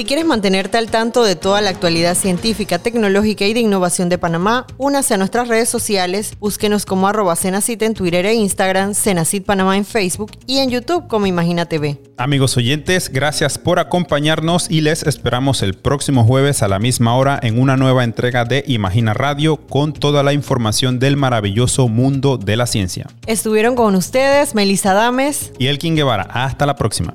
Si 0.00 0.06
quieres 0.06 0.24
mantenerte 0.24 0.78
al 0.78 0.90
tanto 0.90 1.22
de 1.24 1.36
toda 1.36 1.60
la 1.60 1.68
actualidad 1.68 2.14
científica, 2.14 2.78
tecnológica 2.78 3.44
y 3.44 3.52
de 3.52 3.60
innovación 3.60 4.08
de 4.08 4.16
Panamá, 4.16 4.66
únase 4.78 5.12
a 5.12 5.18
nuestras 5.18 5.46
redes 5.46 5.68
sociales, 5.68 6.32
búsquenos 6.40 6.86
como 6.86 7.06
arroba 7.06 7.36
Cenacit 7.36 7.82
en 7.82 7.92
Twitter 7.92 8.24
e 8.24 8.32
Instagram, 8.32 8.94
Cenacit 8.94 9.44
Panamá 9.44 9.76
en 9.76 9.84
Facebook 9.84 10.32
y 10.46 10.60
en 10.60 10.70
YouTube 10.70 11.06
como 11.06 11.26
Imagina 11.26 11.66
TV. 11.66 12.00
Amigos 12.16 12.56
oyentes, 12.56 13.10
gracias 13.12 13.58
por 13.58 13.78
acompañarnos 13.78 14.70
y 14.70 14.80
les 14.80 15.02
esperamos 15.02 15.62
el 15.62 15.74
próximo 15.74 16.24
jueves 16.24 16.62
a 16.62 16.68
la 16.68 16.78
misma 16.78 17.14
hora 17.14 17.38
en 17.42 17.60
una 17.60 17.76
nueva 17.76 18.02
entrega 18.02 18.46
de 18.46 18.64
Imagina 18.68 19.12
Radio 19.12 19.58
con 19.58 19.92
toda 19.92 20.22
la 20.22 20.32
información 20.32 20.98
del 20.98 21.18
maravilloso 21.18 21.88
mundo 21.88 22.38
de 22.38 22.56
la 22.56 22.66
ciencia. 22.66 23.06
Estuvieron 23.26 23.74
con 23.74 23.94
ustedes 23.96 24.54
Melissa 24.54 24.94
Dames 24.94 25.52
y 25.58 25.66
Elkin 25.66 25.94
Guevara. 25.94 26.22
Hasta 26.22 26.64
la 26.64 26.74
próxima. 26.74 27.14